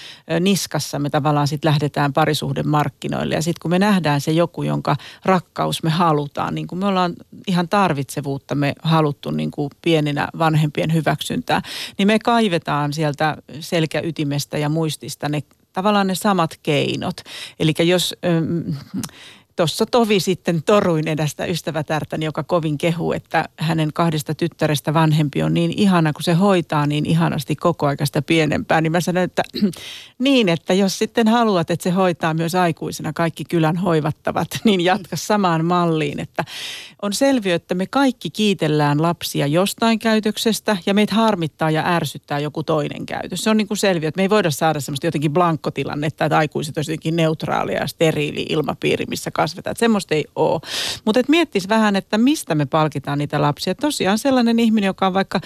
niskassa 0.40 0.98
me 0.98 1.10
tavallaan 1.10 1.48
sitten 1.48 1.68
lähdetään 1.68 2.12
parisuhden 2.12 2.68
markkinoille 2.68 3.34
ja 3.34 3.42
sitten 3.42 3.60
kun 3.62 3.70
me 3.70 3.78
nähdään 3.78 4.20
se 4.20 4.32
joku, 4.32 4.62
jonka 4.62 4.96
rakkaus 5.24 5.82
me 5.82 5.90
halutaan, 5.90 6.54
niin 6.54 6.66
kuin 6.66 6.78
me 6.78 6.86
ollaan 6.86 7.14
ihan 7.46 7.68
tarvitsevuutta 7.68 8.54
me 8.54 8.74
haluttu 8.82 9.30
niin 9.30 9.50
kuin 9.50 9.70
pieninä 9.82 10.28
vanhempien 10.38 10.94
hyväksyntää, 10.94 11.62
niin 11.98 12.06
me 12.06 12.18
kaivetaan 12.18 12.92
sieltä 12.92 13.36
selkäytimestä 13.60 14.58
ja 14.58 14.68
muistista 14.68 15.28
ne 15.28 15.42
tavallaan 15.78 16.06
ne 16.06 16.14
samat 16.14 16.58
keinot. 16.62 17.20
Eli 17.60 17.72
jos 17.78 18.14
tuossa 19.58 19.86
tovi 19.86 20.20
sitten 20.20 20.62
toruin 20.62 21.08
edestä 21.08 21.44
ystävätärtäni, 21.44 22.24
joka 22.24 22.42
kovin 22.42 22.78
kehu, 22.78 23.12
että 23.12 23.48
hänen 23.56 23.92
kahdesta 23.92 24.34
tyttärestä 24.34 24.94
vanhempi 24.94 25.42
on 25.42 25.54
niin 25.54 25.72
ihana, 25.76 26.12
kun 26.12 26.22
se 26.22 26.32
hoitaa 26.32 26.86
niin 26.86 27.06
ihanasti 27.06 27.56
koko 27.56 27.86
aikaista 27.86 28.22
pienempää. 28.22 28.80
Niin 28.80 28.92
mä 28.92 29.00
sanoin, 29.00 29.24
että 29.24 29.42
niin, 30.18 30.48
että 30.48 30.74
jos 30.74 30.98
sitten 30.98 31.28
haluat, 31.28 31.70
että 31.70 31.84
se 31.84 31.90
hoitaa 31.90 32.34
myös 32.34 32.54
aikuisena 32.54 33.12
kaikki 33.12 33.44
kylän 33.44 33.76
hoivattavat, 33.76 34.48
niin 34.64 34.80
jatka 34.80 35.16
samaan 35.16 35.64
malliin. 35.64 36.20
Että 36.20 36.44
on 37.02 37.12
selviö, 37.12 37.54
että 37.54 37.74
me 37.74 37.86
kaikki 37.86 38.30
kiitellään 38.30 39.02
lapsia 39.02 39.46
jostain 39.46 39.98
käytöksestä 39.98 40.76
ja 40.86 40.94
meitä 40.94 41.14
harmittaa 41.14 41.70
ja 41.70 41.82
ärsyttää 41.86 42.38
joku 42.38 42.62
toinen 42.62 43.06
käytös. 43.06 43.40
Se 43.40 43.50
on 43.50 43.56
niin 43.56 43.68
kuin 43.68 43.78
selviö, 43.78 44.08
että 44.08 44.18
me 44.18 44.22
ei 44.22 44.30
voida 44.30 44.50
saada 44.50 44.80
semmoista 44.80 45.06
jotenkin 45.06 45.32
blankkotilannetta, 45.32 46.24
että 46.24 46.38
aikuiset 46.38 46.76
olisivat 46.76 46.92
jotenkin 46.92 47.16
neutraalia 47.16 47.80
ja 47.80 47.86
steriili 47.86 48.46
ilmapiiri, 48.48 49.04
missä 49.08 49.30
kasvetaan. 49.48 49.72
Että 49.72 49.80
semmoista 49.80 50.14
ei 50.14 50.24
ole. 50.36 50.60
Mutta 51.04 51.20
et 51.20 51.28
miettis 51.28 51.68
vähän, 51.68 51.96
että 51.96 52.18
mistä 52.18 52.54
me 52.54 52.66
palkitaan 52.66 53.18
niitä 53.18 53.40
lapsia. 53.40 53.74
Tosiaan 53.74 54.18
sellainen 54.18 54.58
ihminen, 54.58 54.86
joka 54.86 55.06
on 55.06 55.14
vaikka 55.14 55.40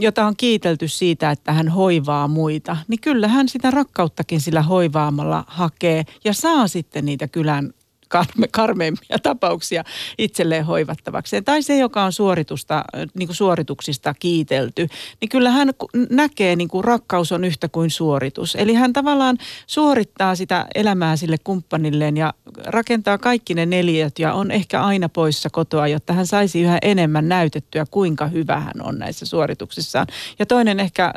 jota 0.00 0.26
on 0.26 0.36
kiitelty 0.36 0.88
siitä, 0.88 1.30
että 1.30 1.52
hän 1.52 1.68
hoivaa 1.68 2.28
muita, 2.28 2.76
niin 2.88 3.00
kyllä 3.00 3.28
hän 3.28 3.48
sitä 3.48 3.70
rakkauttakin 3.70 4.40
sillä 4.40 4.62
hoivaamalla 4.62 5.44
hakee 5.46 6.04
ja 6.24 6.34
saa 6.34 6.68
sitten 6.68 7.04
niitä 7.04 7.28
kylän 7.28 7.72
karme, 8.12 8.48
karmeimpia 8.50 9.18
tapauksia 9.22 9.84
itselleen 10.18 10.64
hoivattavaksi. 10.64 11.42
Tai 11.42 11.62
se, 11.62 11.78
joka 11.78 12.04
on 12.04 12.12
suoritusta, 12.12 12.84
niin 13.14 13.28
kuin 13.28 13.36
suorituksista 13.36 14.14
kiitelty, 14.14 14.86
niin 15.20 15.28
kyllä 15.28 15.50
hän 15.50 15.70
näkee, 16.10 16.56
niin 16.56 16.68
kuin 16.68 16.84
rakkaus 16.84 17.32
on 17.32 17.44
yhtä 17.44 17.68
kuin 17.68 17.90
suoritus. 17.90 18.56
Eli 18.58 18.74
hän 18.74 18.92
tavallaan 18.92 19.38
suorittaa 19.66 20.34
sitä 20.34 20.66
elämää 20.74 21.16
sille 21.16 21.36
kumppanilleen 21.44 22.16
ja 22.16 22.34
rakentaa 22.64 23.18
kaikki 23.18 23.54
ne 23.54 23.66
neljät 23.66 24.18
ja 24.18 24.32
on 24.32 24.50
ehkä 24.50 24.82
aina 24.82 25.08
poissa 25.08 25.50
kotoa, 25.50 25.88
jotta 25.88 26.12
hän 26.12 26.26
saisi 26.26 26.62
yhä 26.62 26.78
enemmän 26.82 27.28
näytettyä, 27.28 27.84
kuinka 27.90 28.26
hyvä 28.26 28.60
hän 28.60 28.82
on 28.82 28.98
näissä 28.98 29.26
suorituksissaan. 29.26 30.06
Ja 30.38 30.46
toinen 30.46 30.80
ehkä 30.80 31.12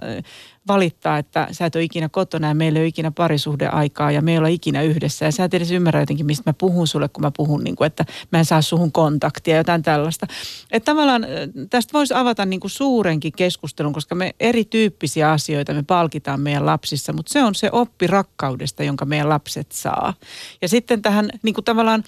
valittaa, 0.68 1.18
että 1.18 1.48
sä 1.52 1.66
et 1.66 1.76
ole 1.76 1.84
ikinä 1.84 2.10
kotona 2.10 2.48
ja 2.48 2.56
meillä 2.56 2.80
ei 2.80 2.84
ole 2.84 2.88
ikinä 2.88 3.12
parisuhdeaikaa 3.12 4.12
ja 4.12 4.22
me 4.22 4.32
ei 4.32 4.38
olla 4.38 4.48
ikinä 4.48 4.82
yhdessä. 4.82 5.26
Ja 5.26 5.32
sä 5.32 5.44
et 5.44 5.54
edes 5.54 5.72
ymmärrä 5.72 6.00
jotenkin, 6.00 6.26
mistä 6.26 6.50
mä 6.50 6.54
puhun 6.54 6.88
sulle, 6.88 7.10
kun 7.10 7.22
mä 7.22 7.32
puhun, 7.38 7.64
niin 7.64 7.76
kuin, 7.76 7.86
että 7.86 8.06
mä 8.32 8.40
en 8.40 8.46
saa 8.46 8.62
suhun 8.62 8.92
kontaktia, 8.92 9.58
jotain 9.58 9.84
tällaista. 9.84 10.28
Että 10.72 10.92
tavallaan 10.92 11.26
tästä 11.70 11.94
voisi 11.94 12.14
avata 12.14 12.46
niin 12.46 12.60
kuin 12.60 12.72
suurenkin 12.72 13.34
keskustelun, 13.34 13.94
koska 13.94 14.16
me 14.16 14.36
erityyppisiä 14.40 15.32
asioita 15.32 15.74
me 15.74 15.84
palkitaan 15.84 16.40
meidän 16.40 16.66
lapsissa, 16.66 17.14
mutta 17.14 17.34
se 17.34 17.44
on 17.44 17.56
se 17.56 17.70
oppi 17.72 18.08
rakkaudesta, 18.08 18.84
jonka 18.84 19.06
meidän 19.06 19.30
lapset 19.30 19.72
saa. 19.72 20.14
Ja 20.62 20.68
sitten 20.68 21.02
tähän 21.02 21.30
niin 21.44 21.56
kuin 21.56 21.66
tavallaan 21.66 22.04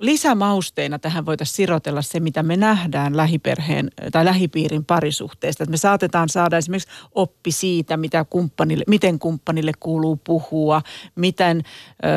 lisämausteina 0.00 0.98
tähän 0.98 1.26
voitaisiin 1.26 1.56
sirotella 1.56 2.02
se, 2.02 2.20
mitä 2.20 2.42
me 2.42 2.56
nähdään 2.56 3.16
lähiperheen 3.16 3.90
tai 4.12 4.24
lähipiirin 4.24 4.84
parisuhteesta. 4.84 5.64
Että 5.64 5.70
me 5.70 5.76
saatetaan 5.76 6.28
saada 6.28 6.56
esimerkiksi 6.56 6.88
oppi 7.14 7.52
siitä, 7.52 7.96
mitä 7.96 8.24
kumppanille, 8.30 8.84
miten 8.88 9.18
kumppanille 9.18 9.72
kuuluu 9.80 10.20
puhua, 10.24 10.82
miten, 11.14 11.62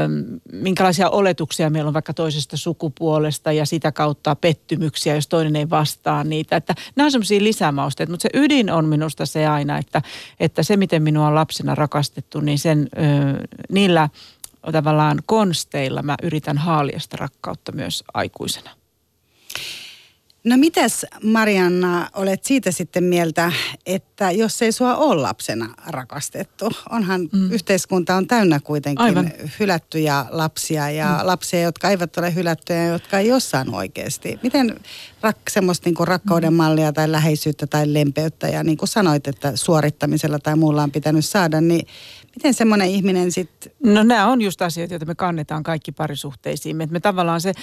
äm, 0.05 0.39
minkälaisia 0.51 1.09
oletuksia 1.09 1.69
meillä 1.69 1.87
on 1.87 1.93
vaikka 1.93 2.13
toisesta 2.13 2.57
sukupuolesta 2.57 3.51
ja 3.51 3.65
sitä 3.65 3.91
kautta 3.91 4.35
pettymyksiä, 4.35 5.15
jos 5.15 5.27
toinen 5.27 5.55
ei 5.55 5.69
vastaa 5.69 6.23
niitä. 6.23 6.55
Että 6.55 6.75
nämä 6.95 7.05
on 7.05 7.11
sellaisia 7.11 7.43
lisämausteita, 7.43 8.11
mutta 8.11 8.23
se 8.23 8.29
ydin 8.33 8.71
on 8.71 8.85
minusta 8.85 9.25
se 9.25 9.47
aina, 9.47 9.77
että, 9.77 10.01
että 10.39 10.63
se, 10.63 10.77
miten 10.77 11.03
minua 11.03 11.27
on 11.27 11.35
lapsena 11.35 11.75
rakastettu, 11.75 12.39
niin 12.39 12.59
sen, 12.59 12.89
ö, 12.97 13.47
niillä– 13.69 14.09
tavallaan 14.71 15.19
konsteilla 15.25 16.01
mä 16.01 16.15
yritän 16.23 16.57
haalia 16.57 16.99
sitä 16.99 17.17
rakkautta 17.17 17.71
myös 17.71 18.03
aikuisena. 18.13 18.79
No 20.43 20.57
mitäs 20.57 21.05
Marianna, 21.23 22.09
olet 22.13 22.43
siitä 22.43 22.71
sitten 22.71 23.03
mieltä, 23.03 23.51
että 23.85 24.31
jos 24.31 24.61
ei 24.61 24.71
sua 24.71 24.95
ole 24.95 25.21
lapsena 25.21 25.73
rakastettu, 25.87 26.71
onhan 26.89 27.29
mm. 27.33 27.51
yhteiskunta 27.51 28.15
on 28.15 28.27
täynnä 28.27 28.59
kuitenkin 28.59 29.05
Aivan. 29.05 29.31
hylättyjä 29.59 30.25
lapsia 30.29 30.89
ja 30.89 31.05
mm. 31.07 31.27
lapsia, 31.27 31.61
jotka 31.61 31.89
eivät 31.89 32.17
ole 32.17 32.35
hylättyjä 32.35 32.83
ja 32.83 32.91
jotka 32.91 33.19
ei 33.19 33.27
jossain 33.27 33.75
oikeasti. 33.75 34.39
Miten 34.43 34.79
rak, 35.21 35.37
semmoista 35.49 35.89
niin 35.89 36.07
rakkauden 36.07 36.53
mm. 36.53 36.57
mallia 36.57 36.93
tai 36.93 37.11
läheisyyttä 37.11 37.67
tai 37.67 37.93
lempeyttä 37.93 38.47
ja 38.47 38.63
niin 38.63 38.77
kuin 38.77 38.89
sanoit, 38.89 39.27
että 39.27 39.55
suorittamisella 39.55 40.39
tai 40.39 40.55
muulla 40.55 40.83
on 40.83 40.91
pitänyt 40.91 41.25
saada, 41.25 41.61
niin 41.61 41.87
Miten 42.35 42.53
semmoinen 42.53 42.87
ihminen 42.87 43.31
sitten... 43.31 43.71
No 43.83 44.03
nämä 44.03 44.27
on 44.27 44.41
just 44.41 44.61
asioita, 44.61 44.93
joita 44.93 45.05
me 45.05 45.15
kannetaan 45.15 45.63
kaikki 45.63 45.91
parisuhteisiin. 45.91 46.81
Että 46.81 46.93
me 46.93 46.99
tavallaan 46.99 47.41
se 47.41 47.53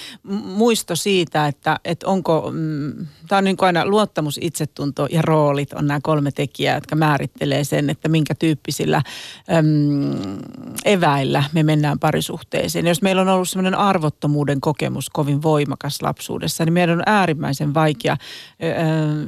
muisto 0.43 0.95
siitä, 0.95 1.47
että, 1.47 1.79
että 1.85 2.07
onko, 2.07 2.51
mm, 2.53 3.07
tämä 3.27 3.37
on 3.37 3.43
niin 3.43 3.57
kuin 3.57 3.67
aina 3.67 3.85
luottamus, 3.85 4.39
itsetunto 4.41 5.07
ja 5.11 5.21
roolit 5.21 5.73
on 5.73 5.87
nämä 5.87 5.99
kolme 6.03 6.31
tekijää, 6.31 6.77
jotka 6.77 6.95
määrittelee 6.95 7.63
sen, 7.63 7.89
että 7.89 8.09
minkä 8.09 8.35
tyyppisillä 8.35 9.01
äm, 9.53 10.37
eväillä 10.85 11.43
me 11.53 11.63
mennään 11.63 11.99
parisuhteeseen. 11.99 12.85
Ja 12.85 12.91
jos 12.91 13.01
meillä 13.01 13.21
on 13.21 13.29
ollut 13.29 13.49
semmoinen 13.49 13.79
arvottomuuden 13.79 14.61
kokemus 14.61 15.09
kovin 15.09 15.41
voimakas 15.41 16.01
lapsuudessa, 16.01 16.65
niin 16.65 16.73
meidän 16.73 16.97
on 16.97 17.03
äärimmäisen 17.05 17.73
vaikea 17.73 18.17
ää, 18.61 18.77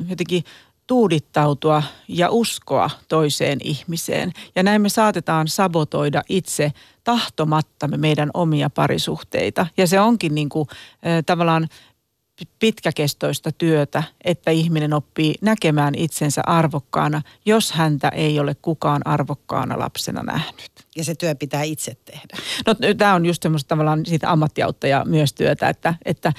jotenkin 0.10 0.44
tuudittautua 0.90 1.84
ja 2.08 2.30
uskoa 2.30 2.90
toiseen 3.08 3.60
ihmiseen. 3.64 4.32
Ja 4.56 4.64
näin 4.64 4.82
me 4.82 4.90
saatetaan 4.90 5.48
sabotoida 5.48 6.22
itse 6.30 6.72
tahtomattamme 7.04 7.98
meidän 7.98 8.30
omia 8.34 8.70
parisuhteita. 8.70 9.68
Ja 9.78 9.88
se 9.88 10.00
onkin 10.00 10.36
niin 10.36 10.50
kuin, 10.50 10.68
äh, 10.72 11.24
tavallaan 11.26 11.68
pitkäkestoista 12.60 13.52
työtä, 13.52 14.04
että 14.24 14.52
ihminen 14.52 14.94
oppii 14.94 15.36
näkemään 15.42 15.96
itsensä 15.96 16.42
arvokkaana, 16.46 17.22
jos 17.46 17.72
häntä 17.72 18.10
ei 18.10 18.40
ole 18.40 18.56
kukaan 18.62 19.02
arvokkaana 19.06 19.80
lapsena 19.80 20.24
nähnyt. 20.24 20.72
Ja 20.96 21.04
se 21.04 21.16
työ 21.16 21.36
pitää 21.36 21.64
itse 21.64 21.98
tehdä. 22.06 22.38
No 22.68 22.76
tämä 22.98 23.14
on 23.14 23.26
just 23.26 23.44
semmoista 23.44 23.68
tavallaan 23.68 24.06
siitä 24.06 24.32
ammattiauttaja 24.32 25.06
myös 25.06 25.34
työtä, 25.34 25.70
että, 25.70 25.94
että 26.06 26.34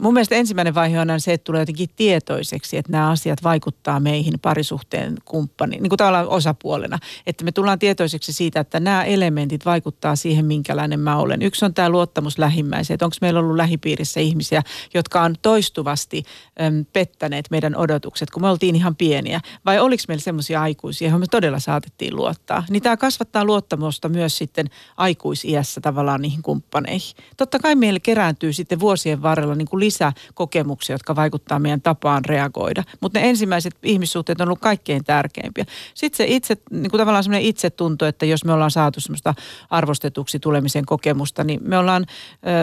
mun 0.00 0.14
mielestä 0.14 0.34
ensimmäinen 0.34 0.74
vaihe 0.74 1.00
on 1.00 1.20
se, 1.20 1.32
että 1.32 1.44
tulee 1.44 1.62
jotenkin 1.62 1.88
tietoiseksi, 1.96 2.76
että 2.76 2.92
nämä 2.92 3.10
asiat 3.10 3.42
vaikuttaa 3.42 4.00
meihin 4.00 4.34
parisuhteen 4.42 5.14
kumppani, 5.24 5.76
niin 5.76 5.88
kuin 5.88 5.96
tavallaan 5.96 6.28
osapuolena. 6.28 6.98
Että 7.26 7.44
me 7.44 7.52
tullaan 7.52 7.78
tietoiseksi 7.78 8.32
siitä, 8.32 8.60
että 8.60 8.80
nämä 8.80 9.04
elementit 9.04 9.64
vaikuttaa 9.64 10.16
siihen, 10.16 10.44
minkälainen 10.44 11.00
mä 11.00 11.16
olen. 11.16 11.42
Yksi 11.42 11.64
on 11.64 11.74
tämä 11.74 11.90
luottamus 11.90 12.38
lähimmäiseen, 12.38 12.94
että 12.94 13.04
onko 13.04 13.16
meillä 13.20 13.40
ollut 13.40 13.56
lähipiirissä 13.56 14.20
ihmisiä, 14.20 14.62
jotka 14.94 15.22
on 15.22 15.34
toistuvasti 15.42 16.22
äm, 16.60 16.84
pettäneet 16.92 17.46
meidän 17.50 17.76
odotukset, 17.76 18.30
kun 18.30 18.42
me 18.42 18.48
oltiin 18.48 18.76
ihan 18.76 18.96
pieniä. 18.96 19.40
Vai 19.66 19.78
oliko 19.78 20.02
meillä 20.08 20.22
semmoisia 20.22 20.62
aikuisia, 20.62 21.06
joihin 21.06 21.20
me 21.20 21.26
todella 21.30 21.58
saatettiin 21.58 22.16
luottaa. 22.16 22.64
Niin 22.70 22.82
tämä 22.82 22.96
kasvattaa 22.96 23.44
luottamusta 23.44 23.65
myös 24.08 24.38
sitten 24.38 24.66
aikuisiässä 24.96 25.80
tavallaan 25.80 26.20
niihin 26.20 26.42
kumppaneihin. 26.42 27.16
Totta 27.36 27.58
kai 27.58 27.74
meillä 27.74 28.00
kerääntyy 28.00 28.52
sitten 28.52 28.80
vuosien 28.80 29.22
varrella 29.22 29.54
niin 29.54 29.68
kuin 29.68 29.80
lisäkokemuksia, 29.80 30.94
jotka 30.94 31.16
vaikuttaa 31.16 31.58
meidän 31.58 31.80
tapaan 31.80 32.24
reagoida. 32.24 32.84
Mutta 33.00 33.18
ne 33.18 33.28
ensimmäiset 33.28 33.74
ihmissuhteet 33.82 34.40
on 34.40 34.48
ollut 34.48 34.60
kaikkein 34.60 35.04
tärkeimpiä. 35.04 35.64
Sitten 35.94 36.16
se 36.16 36.24
itse, 36.34 36.56
niin 36.70 36.90
kuin 36.90 36.98
tavallaan 36.98 37.24
semmoinen 37.24 37.48
itsetunto, 37.48 38.06
että 38.06 38.26
jos 38.26 38.44
me 38.44 38.52
ollaan 38.52 38.70
saatu 38.70 39.00
semmoista 39.00 39.34
arvostetuksi 39.70 40.38
tulemisen 40.38 40.86
kokemusta, 40.86 41.44
niin 41.44 41.60
me 41.62 41.78
ollaan 41.78 42.06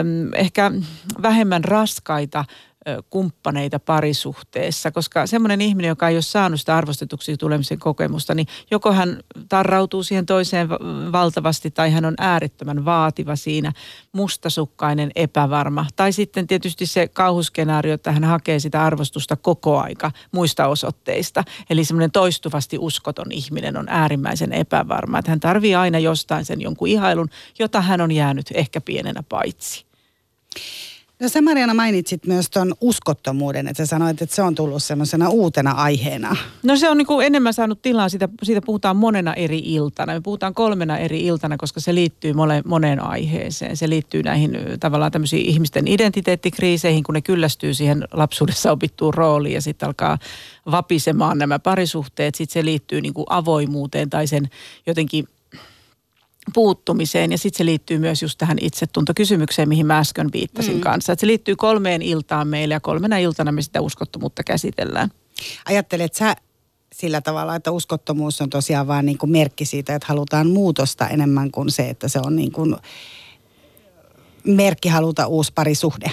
äm, 0.00 0.34
ehkä 0.34 0.70
vähemmän 1.22 1.64
raskaita 1.64 2.44
kumppaneita 3.10 3.80
parisuhteessa, 3.80 4.90
koska 4.90 5.26
semmoinen 5.26 5.60
ihminen, 5.60 5.88
joka 5.88 6.08
ei 6.08 6.16
ole 6.16 6.22
saanut 6.22 6.60
sitä 6.60 6.76
arvostetuksi 6.76 7.36
tulemisen 7.36 7.78
kokemusta, 7.78 8.34
niin 8.34 8.46
joko 8.70 8.92
hän 8.92 9.20
tarrautuu 9.48 10.02
siihen 10.02 10.26
toiseen 10.26 10.68
valtavasti 11.12 11.70
tai 11.70 11.90
hän 11.90 12.04
on 12.04 12.14
äärettömän 12.18 12.84
vaativa 12.84 13.36
siinä, 13.36 13.72
mustasukkainen, 14.12 15.10
epävarma. 15.16 15.86
Tai 15.96 16.12
sitten 16.12 16.46
tietysti 16.46 16.86
se 16.86 17.08
kauhuskenaario, 17.08 17.94
että 17.94 18.12
hän 18.12 18.24
hakee 18.24 18.58
sitä 18.58 18.84
arvostusta 18.84 19.36
koko 19.36 19.80
aika 19.80 20.10
muista 20.32 20.66
osoitteista. 20.66 21.44
Eli 21.70 21.84
semmoinen 21.84 22.10
toistuvasti 22.10 22.78
uskoton 22.80 23.32
ihminen 23.32 23.76
on 23.76 23.88
äärimmäisen 23.88 24.52
epävarma, 24.52 25.18
että 25.18 25.30
hän 25.30 25.40
tarvii 25.40 25.74
aina 25.74 25.98
jostain 25.98 26.44
sen 26.44 26.60
jonkun 26.60 26.88
ihailun, 26.88 27.30
jota 27.58 27.80
hän 27.80 28.00
on 28.00 28.12
jäänyt 28.12 28.46
ehkä 28.54 28.80
pienenä 28.80 29.22
paitsi. 29.28 29.86
No 31.20 31.28
sä 31.28 31.42
Mariana 31.42 31.74
mainitsit 31.74 32.26
myös 32.26 32.50
tuon 32.50 32.74
uskottomuuden, 32.80 33.68
että 33.68 33.86
sä 33.86 33.90
sanoit, 33.90 34.22
että 34.22 34.36
se 34.36 34.42
on 34.42 34.54
tullut 34.54 34.82
semmoisena 34.82 35.28
uutena 35.28 35.70
aiheena. 35.70 36.36
No 36.62 36.76
se 36.76 36.88
on 36.88 36.98
niin 36.98 37.06
kuin 37.06 37.26
enemmän 37.26 37.54
saanut 37.54 37.82
tilaa, 37.82 38.08
siitä, 38.08 38.28
siitä 38.42 38.60
puhutaan 38.62 38.96
monena 38.96 39.34
eri 39.34 39.58
iltana. 39.58 40.12
Me 40.12 40.20
puhutaan 40.20 40.54
kolmena 40.54 40.98
eri 40.98 41.20
iltana, 41.20 41.56
koska 41.56 41.80
se 41.80 41.94
liittyy 41.94 42.32
mole, 42.32 42.62
moneen 42.66 43.00
aiheeseen. 43.00 43.76
Se 43.76 43.88
liittyy 43.88 44.22
näihin 44.22 44.58
tavallaan 44.80 45.12
tämmöisiin 45.12 45.46
ihmisten 45.46 45.88
identiteettikriiseihin, 45.88 47.04
kun 47.04 47.14
ne 47.14 47.20
kyllästyy 47.20 47.74
siihen 47.74 48.04
lapsuudessa 48.12 48.72
opittuun 48.72 49.14
rooliin 49.14 49.54
ja 49.54 49.62
sitten 49.62 49.86
alkaa 49.86 50.18
vapisemaan 50.70 51.38
nämä 51.38 51.58
parisuhteet. 51.58 52.34
Sitten 52.34 52.60
se 52.60 52.64
liittyy 52.64 53.00
niin 53.00 53.14
kuin 53.14 53.26
avoimuuteen 53.28 54.10
tai 54.10 54.26
sen 54.26 54.48
jotenkin 54.86 55.28
puuttumiseen 56.54 57.32
ja 57.32 57.38
sitten 57.38 57.58
se 57.58 57.64
liittyy 57.64 57.98
myös 57.98 58.22
just 58.22 58.38
tähän 58.38 58.56
itsetuntokysymykseen, 58.60 59.68
mihin 59.68 59.86
mä 59.86 59.98
äsken 59.98 60.32
viittasin 60.32 60.74
mm. 60.74 60.80
kanssa. 60.80 61.12
Et 61.12 61.18
se 61.20 61.26
liittyy 61.26 61.56
kolmeen 61.56 62.02
iltaan 62.02 62.48
meille 62.48 62.74
ja 62.74 62.80
kolmena 62.80 63.18
iltana 63.18 63.52
me 63.52 63.62
sitä 63.62 63.80
uskottomuutta 63.80 64.44
käsitellään. 64.44 65.10
Ajattelet 65.64 66.14
sä 66.14 66.36
sillä 66.94 67.20
tavalla, 67.20 67.56
että 67.56 67.70
uskottomuus 67.70 68.40
on 68.40 68.50
tosiaan 68.50 68.86
vain 68.86 69.06
niin 69.06 69.18
kuin 69.18 69.30
merkki 69.30 69.64
siitä, 69.64 69.94
että 69.94 70.08
halutaan 70.08 70.50
muutosta 70.50 71.08
enemmän 71.08 71.50
kuin 71.50 71.70
se, 71.70 71.90
että 71.90 72.08
se 72.08 72.20
on 72.24 72.36
niin 72.36 72.52
kuin 72.52 72.76
merkki 74.44 74.88
haluta 74.88 75.26
uusi 75.26 75.52
parisuhde? 75.54 76.10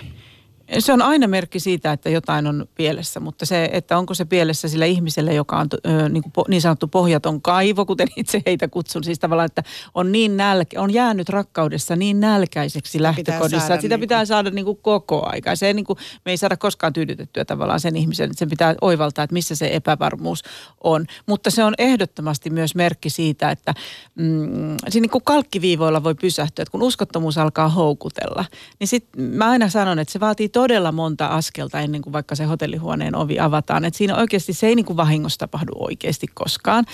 Se 0.79 0.93
on 0.93 1.01
aina 1.01 1.27
merkki 1.27 1.60
siitä, 1.60 1.91
että 1.91 2.10
jotain 2.10 2.47
on 2.47 2.67
pielessä, 2.75 3.19
mutta 3.19 3.45
se, 3.45 3.69
että 3.71 3.97
onko 3.97 4.13
se 4.13 4.25
pielessä 4.25 4.67
sillä 4.67 4.86
ihmisellä, 4.86 5.31
joka 5.31 5.57
on 5.57 5.67
niin, 6.10 6.23
kuin, 6.23 6.45
niin 6.47 6.62
sanottu 6.62 6.88
pohjaton 6.88 7.41
kaivo, 7.41 7.86
kuten 7.86 8.07
itse 8.15 8.43
heitä 8.45 8.67
kutsun, 8.67 9.03
siis 9.03 9.19
tavallaan, 9.19 9.45
että 9.45 9.63
on 9.95 10.12
niin 10.12 10.38
nälkä, 10.38 10.81
on 10.81 10.93
jäänyt 10.93 11.29
rakkaudessa 11.29 11.95
niin 11.95 12.19
nälkäiseksi 12.19 13.01
lähtökodissa, 13.01 13.73
että 13.73 13.81
sitä 13.81 13.95
niin 13.95 13.99
pitää 13.99 14.25
saada 14.25 14.49
niin 14.49 14.65
kuin 14.65 14.77
koko 14.81 15.21
aika. 15.25 15.55
Se 15.55 15.73
niin 15.73 15.86
kuin, 15.86 15.99
me 16.25 16.31
ei 16.31 16.38
saada 16.38 16.57
koskaan 16.57 16.93
tyydytettyä 16.93 17.45
tavallaan 17.45 17.79
sen 17.79 17.95
ihmisen, 17.95 18.25
että 18.25 18.39
sen 18.39 18.49
pitää 18.49 18.75
oivaltaa, 18.81 19.23
että 19.23 19.34
missä 19.34 19.55
se 19.55 19.69
epävarmuus 19.73 20.43
on. 20.84 21.05
Mutta 21.25 21.51
se 21.51 21.63
on 21.63 21.73
ehdottomasti 21.77 22.49
myös 22.49 22.75
merkki 22.75 23.10
siitä, 23.10 23.51
että 23.51 23.73
mm, 24.15 24.77
siinä 24.89 25.01
niin 25.01 25.10
kuin 25.10 25.23
kalkkiviivoilla 25.23 26.03
voi 26.03 26.15
pysähtyä, 26.15 26.63
että 26.63 26.71
kun 26.71 26.84
uskottomuus 26.84 27.38
alkaa 27.38 27.69
houkutella, 27.69 28.45
niin 28.79 28.88
sitten 28.88 29.23
mä 29.23 29.49
aina 29.49 29.69
sanon, 29.69 29.99
että 29.99 30.12
se 30.12 30.19
vaatii 30.19 30.49
todella 30.62 30.91
monta 30.91 31.28
askelta 31.28 31.80
ennen 31.80 32.02
kuin 32.02 32.13
vaikka 32.13 32.36
se 32.36 32.43
hotellihuoneen 32.43 33.15
ovi 33.15 33.39
avataan. 33.39 33.86
Et 33.86 33.93
siinä 33.93 34.15
oikeasti 34.15 34.54
se 34.54 34.67
ei 34.67 34.76
niin 34.76 34.86
kuin 34.86 34.97
vahingossa 34.97 35.39
tapahdu 35.39 35.71
oikeasti 35.76 36.28
koskaan. 36.34 36.86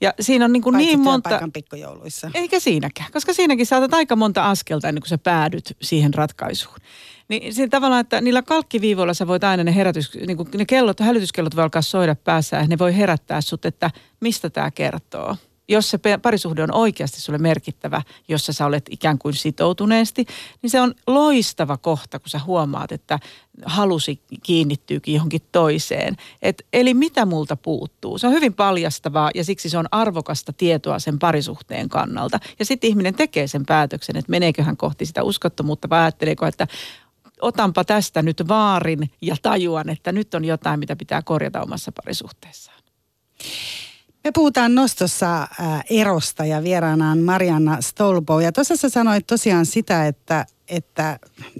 Ja 0.00 0.14
siinä 0.20 0.44
on 0.44 0.52
niin, 0.52 0.62
kuin 0.62 0.76
niin 0.76 1.00
monta... 1.00 1.40
pikkujouluissa. 1.52 2.30
Eikä 2.34 2.60
siinäkään, 2.60 3.12
koska 3.12 3.32
siinäkin 3.32 3.66
saatat 3.66 3.94
aika 3.94 4.16
monta 4.16 4.50
askelta 4.50 4.88
ennen 4.88 5.02
kuin 5.02 5.08
sä 5.08 5.18
päädyt 5.18 5.76
siihen 5.82 6.14
ratkaisuun. 6.14 6.76
Niin 7.28 7.54
siinä 7.54 7.68
tavallaan, 7.68 8.00
että 8.00 8.20
niillä 8.20 8.42
kalkkiviivoilla 8.42 9.14
sä 9.14 9.26
voit 9.26 9.44
aina 9.44 9.64
ne 9.64 9.74
herätys, 9.74 10.14
niin 10.26 10.36
kuin 10.36 10.48
ne 10.56 10.64
kellot, 10.64 11.00
hälytyskellot 11.00 11.56
voi 11.56 11.62
alkaa 11.62 11.82
soida 11.82 12.14
päässä 12.14 12.56
ja 12.56 12.66
ne 12.66 12.78
voi 12.78 12.96
herättää 12.96 13.40
sut, 13.40 13.64
että 13.64 13.90
mistä 14.20 14.50
tämä 14.50 14.70
kertoo 14.70 15.36
jos 15.68 15.90
se 15.90 15.98
parisuhde 16.22 16.62
on 16.62 16.74
oikeasti 16.74 17.20
sulle 17.20 17.38
merkittävä, 17.38 18.02
jossa 18.28 18.52
sä 18.52 18.66
olet 18.66 18.86
ikään 18.90 19.18
kuin 19.18 19.34
sitoutuneesti, 19.34 20.26
niin 20.62 20.70
se 20.70 20.80
on 20.80 20.94
loistava 21.06 21.76
kohta, 21.76 22.18
kun 22.18 22.30
sä 22.30 22.40
huomaat, 22.46 22.92
että 22.92 23.18
halusi 23.64 24.20
kiinnittyykin 24.42 25.14
johonkin 25.14 25.42
toiseen. 25.52 26.16
Et, 26.42 26.66
eli 26.72 26.94
mitä 26.94 27.26
multa 27.26 27.56
puuttuu? 27.56 28.18
Se 28.18 28.26
on 28.26 28.32
hyvin 28.32 28.54
paljastavaa 28.54 29.30
ja 29.34 29.44
siksi 29.44 29.70
se 29.70 29.78
on 29.78 29.86
arvokasta 29.90 30.52
tietoa 30.52 30.98
sen 30.98 31.18
parisuhteen 31.18 31.88
kannalta. 31.88 32.40
Ja 32.58 32.64
sitten 32.64 32.90
ihminen 32.90 33.14
tekee 33.14 33.46
sen 33.46 33.66
päätöksen, 33.66 34.16
että 34.16 34.30
meneekö 34.30 34.62
hän 34.62 34.76
kohti 34.76 35.06
sitä 35.06 35.22
uskottomuutta 35.22 35.88
vai 35.88 36.00
ajatteleeko, 36.00 36.46
että 36.46 36.66
otanpa 37.40 37.84
tästä 37.84 38.22
nyt 38.22 38.42
vaarin 38.48 39.10
ja 39.20 39.36
tajuan, 39.42 39.88
että 39.88 40.12
nyt 40.12 40.34
on 40.34 40.44
jotain, 40.44 40.80
mitä 40.80 40.96
pitää 40.96 41.22
korjata 41.22 41.62
omassa 41.62 41.92
parisuhteessaan. 41.92 42.82
Me 44.26 44.32
puhutaan 44.32 44.74
nostossa 44.74 45.42
äh, 45.42 45.84
erosta 45.90 46.44
ja 46.44 46.62
vieraana 46.62 47.10
on 47.10 47.18
Marianna 47.18 47.80
Stolbo. 47.80 48.40
Ja 48.40 48.52
tuossa 48.52 48.76
sä 48.76 48.88
sanoit 48.88 49.26
tosiaan 49.26 49.66
sitä, 49.66 50.06
että, 50.06 50.46
että 50.68 51.18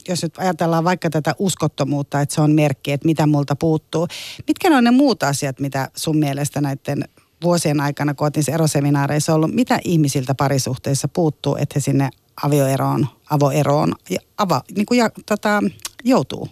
jos 0.09 0.23
nyt 0.23 0.39
ajatellaan 0.39 0.85
vaikka 0.85 1.11
tätä 1.11 1.35
uskottomuutta, 1.39 2.21
että 2.21 2.35
se 2.35 2.41
on 2.41 2.55
merkki, 2.55 2.93
että 2.93 3.07
mitä 3.07 3.27
multa 3.27 3.57
puuttuu. 3.57 4.09
Mitkä 4.49 4.77
on 4.77 4.85
ne 4.85 4.91
muut 4.91 5.23
asiat, 5.23 5.61
mitä 5.61 5.91
sun 5.97 6.19
mielestä 6.19 6.61
näiden 6.61 7.05
vuosien 7.43 7.81
aikana, 7.81 8.15
kun 8.15 8.27
otin 8.27 8.55
eroseminaareissa 8.55 9.35
ollut, 9.35 9.55
mitä 9.55 9.81
ihmisiltä 9.85 10.35
parisuhteissa 10.35 11.09
puuttuu, 11.09 11.57
että 11.57 11.73
he 11.75 11.81
sinne 11.81 12.11
avioeroon, 12.43 13.07
avoeroon 13.31 13.95
ja 14.11 14.19
ava, 14.39 14.63
niin 14.77 14.87
kuin 14.87 14.99
ja, 14.99 15.11
tota, 15.27 15.63
joutuu? 16.05 16.49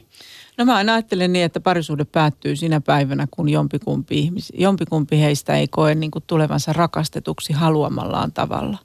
No 0.59 0.65
mä 0.65 0.75
aina 0.75 0.95
ajattelen 0.95 1.33
niin, 1.33 1.45
että 1.45 1.61
parisuhde 1.61 2.05
päättyy 2.05 2.57
sinä 2.57 2.81
päivänä, 2.81 3.27
kun 3.31 3.49
jompikumpi, 3.49 4.19
ihmis, 4.19 4.53
jompikumpi 4.59 5.21
heistä 5.21 5.57
ei 5.57 5.69
koe 5.69 5.95
niin 5.95 6.11
kuin 6.11 6.25
tulevansa 6.27 6.73
rakastetuksi 6.73 7.53
haluamallaan 7.53 8.33
tavalla. 8.33 8.79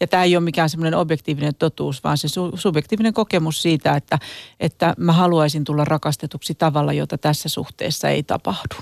Ja 0.00 0.06
tämä 0.06 0.24
ei 0.24 0.36
ole 0.36 0.44
mikään 0.44 0.70
semmoinen 0.70 0.98
objektiivinen 0.98 1.54
totuus, 1.54 2.04
vaan 2.04 2.18
se 2.18 2.28
su- 2.28 2.56
subjektiivinen 2.56 3.14
kokemus 3.14 3.62
siitä, 3.62 3.96
että, 3.96 4.18
että 4.60 4.94
mä 4.98 5.12
haluaisin 5.12 5.64
tulla 5.64 5.84
rakastetuksi 5.84 6.54
tavalla, 6.54 6.92
jota 6.92 7.18
tässä 7.18 7.48
suhteessa 7.48 8.08
ei 8.08 8.22
tapahdu. 8.22 8.74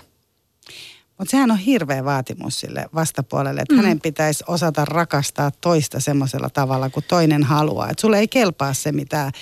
Mutta 1.18 1.30
sehän 1.30 1.50
on 1.50 1.58
hirveä 1.58 2.04
vaatimus 2.04 2.60
sille 2.60 2.86
vastapuolelle, 2.94 3.60
että 3.60 3.74
mm. 3.74 3.80
hänen 3.80 4.00
pitäisi 4.00 4.44
osata 4.46 4.84
rakastaa 4.84 5.50
toista 5.50 6.00
semmoisella 6.00 6.50
tavalla, 6.50 6.90
kuin 6.90 7.04
toinen 7.08 7.42
haluaa. 7.42 7.90
Että 7.90 8.00
sulle 8.00 8.18
ei 8.18 8.28
kelpaa 8.28 8.74
se, 8.74 8.92
mitä 8.92 9.32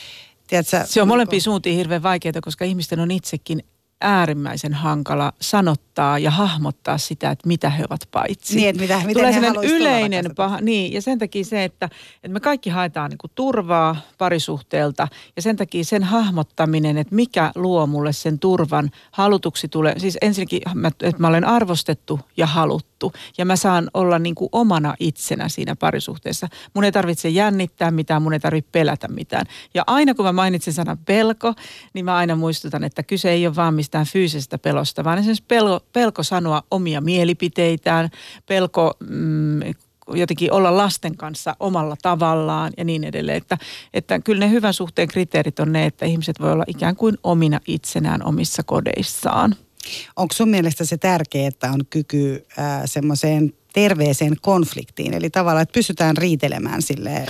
Tiedätkö, 0.47 0.81
se 0.85 1.03
on 1.03 1.09
molempiin 1.09 1.43
suuntiin 1.43 1.77
hirveän 1.77 2.03
vaikeaa, 2.03 2.41
koska 2.43 2.65
ihmisten 2.65 3.01
on 3.01 3.11
itsekin 3.11 3.63
äärimmäisen 4.01 4.75
hankala 4.75 5.33
sanottaa 5.41 6.19
ja 6.19 6.31
hahmottaa 6.31 6.99
sitä, 6.99 7.31
että 7.31 7.49
mitä 7.49 7.71
he 7.71 7.85
ovat 7.89 8.01
paitsi. 8.11 8.57
Niin, 8.57 8.69
että 8.69 8.83
mitä, 8.83 8.97
miten 8.97 9.15
Tulee 9.15 9.33
sellainen 9.33 9.71
yleinen 9.71 10.35
paha, 10.37 10.61
niin, 10.61 10.93
ja 10.93 11.03
sen 11.03 11.19
takia 11.19 11.45
se, 11.45 11.65
että, 11.65 11.89
että 12.15 12.29
me 12.29 12.41
kaikki 12.41 12.71
haetaan 12.71 13.11
niin 13.11 13.19
kuin 13.19 13.31
turvaa 13.35 13.97
parisuhteelta, 14.19 15.09
ja 15.37 15.43
sen 15.43 15.57
takia 15.57 15.85
sen 15.85 16.03
hahmottaminen, 16.03 16.99
että 16.99 17.15
mikä 17.15 17.53
luo 17.55 17.87
mulle 17.87 18.13
sen 18.13 18.39
turvan 18.39 18.91
halutuksi 19.11 19.69
tulee, 19.69 19.99
siis 19.99 20.19
ensinnäkin, 20.21 20.63
että 20.87 21.23
mä 21.23 21.29
olen 21.29 21.45
arvostettu 21.45 22.21
ja 22.37 22.47
haluttu, 22.47 22.96
ja 23.39 23.45
mä 23.45 23.57
saan 23.57 23.91
olla 23.95 24.19
niin 24.19 24.35
kuin 24.35 24.49
omana 24.53 24.95
itsenä 25.01 25.49
siinä 25.49 25.77
parisuhteessa. 25.77 26.49
Mun 26.75 26.85
ei 26.85 26.93
tarvitse 26.93 27.29
jännittää 27.29 27.91
mitään, 27.91 28.23
mun 28.23 28.33
ei 28.33 28.41
tarvitse 28.41 28.71
pelätä 28.73 29.09
mitään. 29.09 29.47
Ja 29.75 29.85
aina 29.87 30.15
kun 30.15 30.25
mä 30.25 30.33
mainitsen 30.33 30.75
sanan 30.75 30.99
pelko, 30.99 31.55
niin 31.95 32.05
mä 32.05 32.17
aina 32.17 32.37
muistutan, 32.37 32.85
että 32.85 33.03
kyse 33.03 33.31
ei 33.31 33.47
ole 33.47 33.57
vaan 33.57 33.75
mistään 33.75 34.07
fyysisestä 34.07 34.59
pelosta, 34.59 35.05
vaan 35.05 35.19
esimerkiksi 35.19 35.45
pelko, 35.49 35.81
pelko 35.93 36.23
sanoa 36.23 36.63
omia 36.71 37.01
mielipiteitään, 37.01 38.11
pelko 38.47 38.95
mm, 39.09 39.61
jotenkin 40.15 40.53
olla 40.53 40.77
lasten 40.77 41.17
kanssa 41.17 41.57
omalla 41.61 41.97
tavallaan 42.03 42.73
ja 42.77 42.85
niin 42.85 43.05
edelleen. 43.05 43.39
Että, 43.39 43.59
että 43.95 44.19
kyllä 44.19 44.41
ne 44.41 44.51
hyvän 44.51 44.75
suhteen 44.75 45.09
kriteerit 45.09 45.61
on 45.61 45.73
ne, 45.73 45.87
että 45.87 46.07
ihmiset 46.07 46.41
voi 46.41 46.53
olla 46.53 46.65
ikään 46.67 46.97
kuin 46.97 47.19
omina 47.23 47.61
itsenään 47.67 48.25
omissa 48.25 48.63
kodeissaan. 48.63 49.57
Onko 50.17 50.35
sun 50.35 50.49
mielestä 50.49 50.85
se 50.85 50.97
tärkeää, 50.97 51.49
että 51.49 51.71
on 51.71 51.81
kyky 51.91 52.47
äh, 52.59 52.83
semmoiseen 52.85 53.53
terveeseen 53.75 54.37
konfliktiin? 54.41 55.15
Eli 55.15 55.31
tavallaan, 55.31 55.63
että 55.63 55.73
pystytään 55.73 56.17
riitelemään 56.17 56.83
silleen 56.83 57.27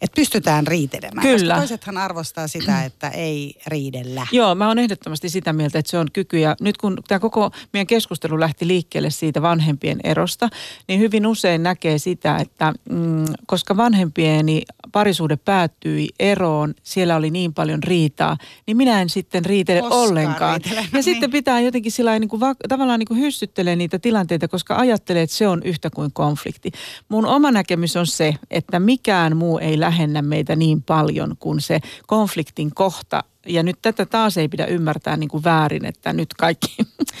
että 0.00 0.14
pystytään 0.16 0.66
riitelemään. 0.66 1.26
Kyllä. 1.26 1.54
Koska 1.54 1.60
toisethan 1.60 1.96
arvostaa 1.96 2.48
sitä, 2.48 2.84
että 2.84 3.08
ei 3.08 3.54
riidellä. 3.66 4.26
Joo, 4.32 4.54
mä 4.54 4.68
oon 4.68 4.78
ehdottomasti 4.78 5.28
sitä 5.28 5.52
mieltä, 5.52 5.78
että 5.78 5.90
se 5.90 5.98
on 5.98 6.06
kyky. 6.12 6.38
Ja 6.38 6.56
nyt 6.60 6.76
kun 6.76 6.98
tämä 7.08 7.18
koko 7.18 7.50
meidän 7.72 7.86
keskustelu 7.86 8.40
lähti 8.40 8.66
liikkeelle 8.66 9.10
siitä 9.10 9.42
vanhempien 9.42 10.00
erosta, 10.04 10.48
niin 10.88 11.00
hyvin 11.00 11.26
usein 11.26 11.62
näkee 11.62 11.98
sitä, 11.98 12.36
että 12.36 12.72
mm, 12.90 13.24
koska 13.46 13.76
vanhempieni 13.76 14.62
parisuhde 14.92 15.36
päättyi 15.36 16.08
eroon, 16.18 16.74
siellä 16.82 17.16
oli 17.16 17.30
niin 17.30 17.54
paljon 17.54 17.82
riitaa, 17.82 18.36
niin 18.66 18.76
minä 18.76 19.00
en 19.02 19.08
sitten 19.08 19.44
riitele 19.44 19.80
Koskaan 19.80 20.02
ollenkaan. 20.08 20.60
riitele, 20.60 20.80
Ja 20.80 20.86
niin. 20.92 21.02
sitten 21.02 21.30
pitää 21.30 21.60
jotenkin 21.60 21.92
sillä 21.92 22.18
niin 22.18 22.28
kuin, 22.28 22.40
va- 22.40 22.54
tavallaan 22.68 22.98
niin 22.98 23.06
kuin 23.08 23.20
hyssyttelee 23.20 23.76
niitä 23.76 23.98
tilanteita, 23.98 24.48
koska 24.48 24.76
ajattelee, 24.76 25.22
että 25.22 25.36
se 25.36 25.48
on 25.48 25.62
yhtä 25.64 25.90
kuin 25.90 26.12
konflikti. 26.12 26.70
Mun 27.08 27.26
oma 27.26 27.50
näkemys 27.50 27.96
on 27.96 28.06
se, 28.06 28.34
että 28.50 28.80
mikään 28.80 29.36
muu 29.36 29.58
ei 29.58 29.80
lähennä 29.90 30.22
meitä 30.22 30.56
niin 30.56 30.82
paljon 30.82 31.36
kuin 31.38 31.60
se 31.60 31.80
konfliktin 32.06 32.74
kohta. 32.74 33.24
Ja 33.46 33.62
nyt 33.62 33.78
tätä 33.82 34.06
taas 34.06 34.36
ei 34.36 34.48
pidä 34.48 34.66
ymmärtää 34.66 35.16
niin 35.16 35.28
kuin 35.28 35.44
väärin, 35.44 35.84
että 35.84 36.12
nyt 36.12 36.34
kaikki 36.34 36.76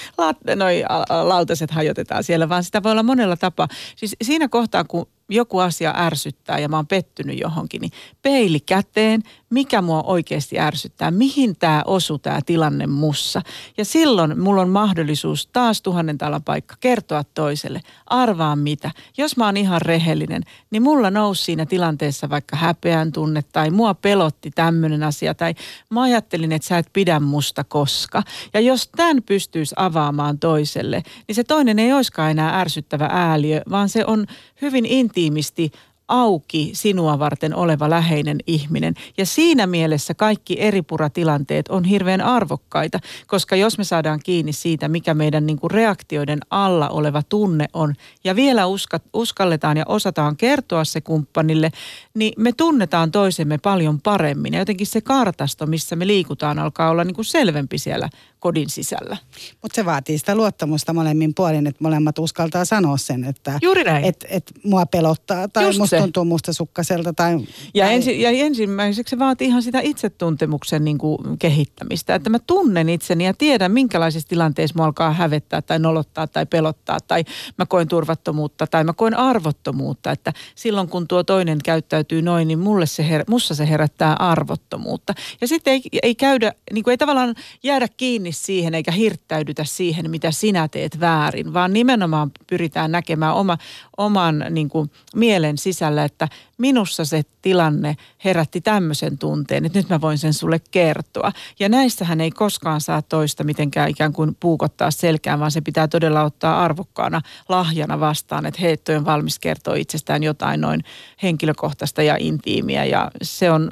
noi 0.56 0.84
lautaset 1.22 1.70
hajotetaan 1.70 2.24
siellä, 2.24 2.48
vaan 2.48 2.64
sitä 2.64 2.82
voi 2.82 2.92
olla 2.92 3.02
monella 3.02 3.36
tapaa. 3.36 3.68
Siis 3.96 4.16
siinä 4.22 4.48
kohtaa, 4.48 4.84
kun 4.84 5.06
joku 5.28 5.58
asia 5.58 5.94
ärsyttää 5.96 6.58
ja 6.58 6.68
mä 6.68 6.76
oon 6.76 6.86
pettynyt 6.86 7.40
johonkin, 7.40 7.80
niin 7.80 7.92
peili 8.22 8.60
käteen, 8.60 9.22
mikä 9.50 9.82
mua 9.82 10.02
oikeasti 10.02 10.60
ärsyttää, 10.60 11.10
mihin 11.10 11.56
tämä 11.56 11.82
osu 11.86 12.18
tämä 12.18 12.40
tilanne 12.46 12.86
mussa. 12.86 13.42
Ja 13.78 13.84
silloin 13.84 14.40
mulla 14.40 14.62
on 14.62 14.68
mahdollisuus 14.68 15.46
taas 15.46 15.82
tuhannen 15.82 16.18
talan 16.18 16.42
paikka 16.42 16.74
kertoa 16.80 17.24
toiselle, 17.24 17.80
arvaa 18.06 18.56
mitä. 18.56 18.90
Jos 19.18 19.36
mä 19.36 19.46
oon 19.46 19.56
ihan 19.56 19.82
rehellinen, 19.82 20.42
niin 20.70 20.82
mulla 20.82 21.10
nousi 21.10 21.44
siinä 21.44 21.66
tilanteessa 21.66 22.30
vaikka 22.30 22.56
häpeän 22.56 23.12
tunne 23.12 23.42
tai 23.52 23.70
mua 23.70 23.94
pelotti 23.94 24.50
tämmöinen 24.50 25.02
asia 25.02 25.34
tai 25.34 25.54
mä 25.90 26.02
ajattelin, 26.02 26.52
että 26.52 26.68
sä 26.68 26.78
et 26.78 26.90
pidä 26.92 27.20
musta 27.20 27.64
koska. 27.64 28.22
Ja 28.54 28.60
jos 28.60 28.88
tämän 28.96 29.22
pystyisi 29.22 29.74
avaamaan 29.78 30.38
toiselle, 30.38 31.02
niin 31.28 31.36
se 31.36 31.44
toinen 31.44 31.78
ei 31.78 31.92
olisikaan 31.92 32.30
enää 32.30 32.60
ärsyttävä 32.60 33.08
ääliö, 33.12 33.62
vaan 33.70 33.88
se 33.88 34.04
on 34.06 34.26
hyvin 34.62 34.86
intiimisti 34.86 35.72
auki 36.10 36.70
sinua 36.74 37.18
varten 37.18 37.54
oleva 37.54 37.90
läheinen 37.90 38.38
ihminen. 38.46 38.94
Ja 39.18 39.26
siinä 39.26 39.66
mielessä 39.66 40.14
kaikki 40.14 40.60
eripuratilanteet 40.60 41.68
on 41.68 41.84
hirveän 41.84 42.20
arvokkaita, 42.20 42.98
koska 43.26 43.56
jos 43.56 43.78
me 43.78 43.84
saadaan 43.84 44.20
kiinni 44.24 44.52
siitä, 44.52 44.88
mikä 44.88 45.14
meidän 45.14 45.46
niin 45.46 45.58
kuin 45.58 45.70
reaktioiden 45.70 46.40
alla 46.50 46.88
oleva 46.88 47.22
tunne 47.22 47.66
on, 47.72 47.94
ja 48.24 48.36
vielä 48.36 48.66
uska, 48.66 49.00
uskalletaan 49.12 49.76
ja 49.76 49.84
osataan 49.88 50.36
kertoa 50.36 50.84
se 50.84 51.00
kumppanille, 51.00 51.70
niin 52.14 52.32
me 52.36 52.52
tunnetaan 52.52 53.12
toisemme 53.12 53.58
paljon 53.58 54.00
paremmin. 54.00 54.52
Ja 54.52 54.58
jotenkin 54.58 54.86
se 54.86 55.00
kartasto, 55.00 55.66
missä 55.66 55.96
me 55.96 56.06
liikutaan, 56.06 56.58
alkaa 56.58 56.90
olla 56.90 57.04
niin 57.04 57.14
kuin 57.14 57.24
selvempi 57.24 57.78
siellä 57.78 58.08
kodin 58.40 58.70
sisällä. 58.70 59.16
Mutta 59.62 59.76
se 59.76 59.84
vaatii 59.84 60.18
sitä 60.18 60.34
luottamusta 60.34 60.92
molemmin 60.92 61.34
puolin, 61.34 61.66
että 61.66 61.84
molemmat 61.84 62.18
uskaltaa 62.18 62.64
sanoa 62.64 62.96
sen, 62.96 63.24
että 63.24 63.58
Juuri 63.62 63.84
näin. 63.84 64.04
et, 64.04 64.24
et 64.28 64.52
mua 64.64 64.86
pelottaa 64.86 65.48
tai 65.48 65.64
Just 65.64 65.78
musta 65.78 65.96
se. 65.96 66.00
tuntuu 66.02 66.24
mustasukkaiselta. 66.24 67.12
Tai, 67.12 67.38
Ja, 67.74 67.84
tai, 67.84 67.94
ensi, 67.94 68.20
ja 68.20 68.30
ensimmäiseksi 68.30 69.10
se 69.10 69.18
vaatii 69.18 69.48
ihan 69.48 69.62
sitä 69.62 69.80
itsetuntemuksen 69.80 70.84
niin 70.84 70.98
kuin 70.98 71.38
kehittämistä, 71.38 72.14
että 72.14 72.30
mä 72.30 72.38
tunnen 72.38 72.88
itseni 72.88 73.24
ja 73.24 73.34
tiedän, 73.34 73.72
minkälaisissa 73.72 74.28
tilanteissa 74.28 74.74
mua 74.76 74.86
alkaa 74.86 75.12
hävettää 75.12 75.62
tai 75.62 75.78
nolottaa 75.78 76.26
tai 76.26 76.46
pelottaa 76.46 76.98
tai 77.00 77.24
mä 77.58 77.66
koen 77.66 77.88
turvattomuutta 77.88 78.66
tai 78.66 78.84
mä 78.84 78.92
koen 78.92 79.14
arvottomuutta, 79.18 80.10
että 80.12 80.32
silloin 80.54 80.88
kun 80.88 81.08
tuo 81.08 81.24
toinen 81.24 81.58
käyttäytyy 81.64 82.22
noin, 82.22 82.48
niin 82.48 82.58
mulle 82.58 82.86
se 82.86 83.08
her, 83.08 83.24
mussa 83.28 83.54
se 83.54 83.68
herättää 83.68 84.14
arvottomuutta. 84.14 85.14
Ja 85.40 85.48
sitten 85.48 85.72
ei, 85.72 85.82
ei 86.02 86.14
käydä, 86.14 86.52
niin 86.72 86.84
kuin 86.84 86.92
ei 86.92 86.98
tavallaan 86.98 87.34
jäädä 87.62 87.88
kiinni 87.96 88.29
siihen 88.32 88.74
eikä 88.74 88.92
hirttäydytä 88.92 89.64
siihen, 89.64 90.10
mitä 90.10 90.30
sinä 90.30 90.68
teet 90.68 91.00
väärin, 91.00 91.54
vaan 91.54 91.72
nimenomaan 91.72 92.30
pyritään 92.46 92.92
näkemään 92.92 93.34
oma, 93.34 93.58
oman 93.96 94.44
niin 94.50 94.68
kuin, 94.68 94.90
mielen 95.14 95.58
sisällä, 95.58 96.04
että 96.04 96.28
minussa 96.58 97.04
se 97.04 97.22
tilanne 97.42 97.96
herätti 98.24 98.60
tämmöisen 98.60 99.18
tunteen, 99.18 99.64
että 99.66 99.78
nyt 99.78 99.88
mä 99.88 100.00
voin 100.00 100.18
sen 100.18 100.34
sulle 100.34 100.60
kertoa. 100.70 101.32
Ja 101.58 101.68
näissähän 101.68 102.20
ei 102.20 102.30
koskaan 102.30 102.80
saa 102.80 103.02
toista 103.02 103.44
mitenkään 103.44 103.90
ikään 103.90 104.12
kuin 104.12 104.36
puukottaa 104.40 104.90
selkään, 104.90 105.40
vaan 105.40 105.50
se 105.50 105.60
pitää 105.60 105.88
todella 105.88 106.22
ottaa 106.22 106.64
arvokkaana 106.64 107.20
lahjana 107.48 108.00
vastaan, 108.00 108.46
että 108.46 108.60
hei, 108.60 108.76
toi 108.76 108.96
on 108.96 109.04
valmis 109.04 109.38
kertoa 109.38 109.74
itsestään 109.74 110.22
jotain 110.22 110.60
noin 110.60 110.80
henkilökohtaista 111.22 112.02
ja 112.02 112.16
intiimiä. 112.18 112.84
Ja 112.84 113.10
se 113.22 113.50
on 113.50 113.70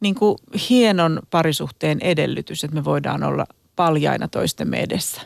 niin 0.00 0.14
kuin 0.14 0.38
hienon 0.70 1.20
parisuhteen 1.30 2.00
edellytys, 2.00 2.64
että 2.64 2.74
me 2.74 2.84
voidaan 2.84 3.22
olla 3.22 3.46
paljaina 3.86 4.28
toistemme 4.28 4.80
edessä. 4.80 5.20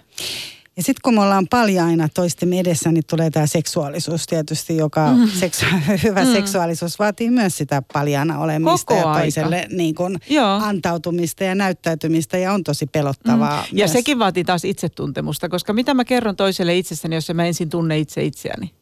Ja 0.76 0.82
sitten 0.82 1.00
kun 1.02 1.14
me 1.14 1.20
ollaan 1.22 1.46
paljaina 1.48 2.08
toistemme 2.14 2.60
edessä, 2.60 2.92
niin 2.92 3.04
tulee 3.10 3.30
tämä 3.30 3.46
seksuaalisuus 3.46 4.26
tietysti, 4.26 4.76
joka 4.76 5.12
mm. 5.12 5.24
seksu- 5.24 5.66
hyvä 6.04 6.24
mm. 6.24 6.32
seksuaalisuus 6.32 6.98
vaatii 6.98 7.30
myös 7.30 7.56
sitä 7.56 7.82
paljana 7.92 8.38
olemista 8.38 8.86
Koko 8.86 9.00
ja 9.00 9.06
aika. 9.12 9.20
toiselle 9.20 9.66
niin 9.70 9.94
kun 9.94 10.18
Joo. 10.30 10.60
antautumista 10.62 11.44
ja 11.44 11.54
näyttäytymistä 11.54 12.38
ja 12.38 12.52
on 12.52 12.64
tosi 12.64 12.86
pelottavaa. 12.86 13.60
Mm. 13.60 13.78
Ja 13.78 13.84
myös. 13.84 13.92
sekin 13.92 14.18
vaatii 14.18 14.44
taas 14.44 14.64
itsetuntemusta, 14.64 15.48
koska 15.48 15.72
mitä 15.72 15.94
mä 15.94 16.04
kerron 16.04 16.36
toiselle 16.36 16.76
itsessäni, 16.76 17.14
jos 17.14 17.30
mä 17.34 17.44
ensin 17.46 17.70
tunne 17.70 17.98
itse 17.98 18.24
itseäni. 18.24 18.74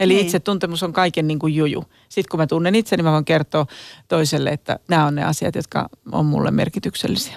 Eli 0.00 0.14
Niin. 0.14 0.26
itsetuntemus 0.26 0.82
on 0.82 0.92
kaiken 0.92 1.28
niin 1.28 1.38
kuin 1.38 1.54
juju. 1.54 1.84
Sitten 2.08 2.30
kun 2.30 2.40
mä 2.40 2.46
tunnen 2.46 2.74
itseni, 2.74 3.02
mä 3.02 3.12
voin 3.12 3.24
kertoa 3.24 3.66
toiselle, 4.08 4.50
että 4.50 4.78
nämä 4.88 5.06
on 5.06 5.14
ne 5.14 5.24
asiat, 5.24 5.54
jotka 5.54 5.88
on 6.12 6.26
mulle 6.26 6.50
merkityksellisiä. 6.50 7.36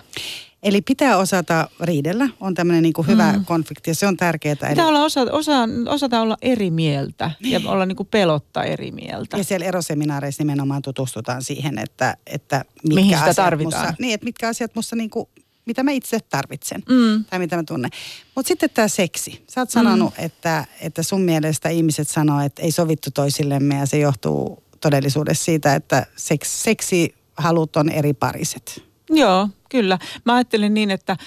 Eli 0.64 0.82
pitää 0.82 1.18
osata 1.18 1.70
riidellä, 1.80 2.30
on 2.40 2.54
tämmöinen 2.54 2.84
niin 2.84 2.94
hyvä 3.08 3.34
mm. 3.34 3.46
konflikti 3.46 3.90
ja 3.90 3.96
se 3.96 4.08
on 4.08 4.18
tärkeää. 4.18 4.56
Eli, 4.62 4.70
Pitää 4.70 4.88
olla 4.88 5.04
osa, 5.04 5.22
osa, 5.32 5.54
osata 5.88 6.22
olla 6.22 6.38
eri 6.42 6.72
mieltä 6.72 7.32
ja 7.40 7.62
olla 7.66 7.86
niin 7.86 7.96
kuin 7.96 8.08
pelotta 8.12 8.64
eri 8.64 8.92
mieltä. 8.92 9.38
ja 9.38 9.44
siellä 9.44 9.66
eroseminaareissa 9.66 10.44
nimenomaan 10.44 10.82
tutustutaan 10.82 11.42
siihen, 11.42 11.80
että, 11.80 12.18
että 12.28 12.66
mitkä 12.84 12.96
Mihin 12.96 13.10
sitä 13.18 13.24
asiat 13.24 13.36
tarvitaan. 13.36 13.86
Musta, 13.86 13.96
niin, 14.00 14.14
että 14.14 14.26
mitkä 14.26 14.48
asiat 14.48 14.76
musta 14.76 14.96
niin 14.96 15.10
kuin, 15.10 15.28
mitä 15.66 15.84
mä 15.84 15.92
itse 15.92 16.20
tarvitsen 16.20 16.84
Mm. 16.90 17.26
tai 17.26 17.40
mitä 17.40 17.56
mä 17.56 17.64
tunnen. 17.68 17.92
Mutta 18.36 18.48
sitten 18.48 18.70
tämä 18.70 18.88
seksi. 18.88 19.44
Sä 19.50 19.62
oot 19.62 19.70
sanonut, 19.70 20.18
mm. 20.18 20.26
että, 20.26 20.66
että 20.82 21.04
sun 21.04 21.22
mielestä 21.22 21.70
ihmiset 21.70 22.10
sanoo, 22.10 22.42
että 22.42 22.62
ei 22.62 22.72
sovittu 22.72 23.12
toisillemme 23.12 23.76
ja 23.76 23.86
se 23.86 23.98
johtuu 23.98 24.64
todellisuudessa 24.82 25.44
siitä, 25.44 25.76
että 25.76 26.06
seks, 26.16 26.64
seksi 26.64 27.16
halut 27.38 27.76
on 27.76 27.90
eri 27.90 28.14
pariset. 28.14 28.93
Joo, 29.14 29.50
kyllä. 29.70 30.00
Mä 30.26 30.34
ajattelen 30.34 30.74
niin, 30.74 30.92
että 30.92 31.18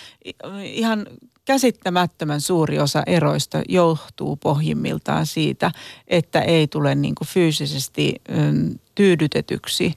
ihan 0.63 1.07
käsittämättömän 1.45 2.41
suuri 2.41 2.79
osa 2.79 3.03
eroista 3.07 3.63
johtuu 3.69 4.37
pohjimmiltaan 4.37 5.27
siitä, 5.27 5.73
että 6.09 6.41
ei 6.41 6.67
tule 6.67 6.95
niin 6.95 7.15
kuin 7.15 7.29
fyysisesti 7.29 8.15
ym, 8.29 8.79
tyydytetyksi. 8.95 9.93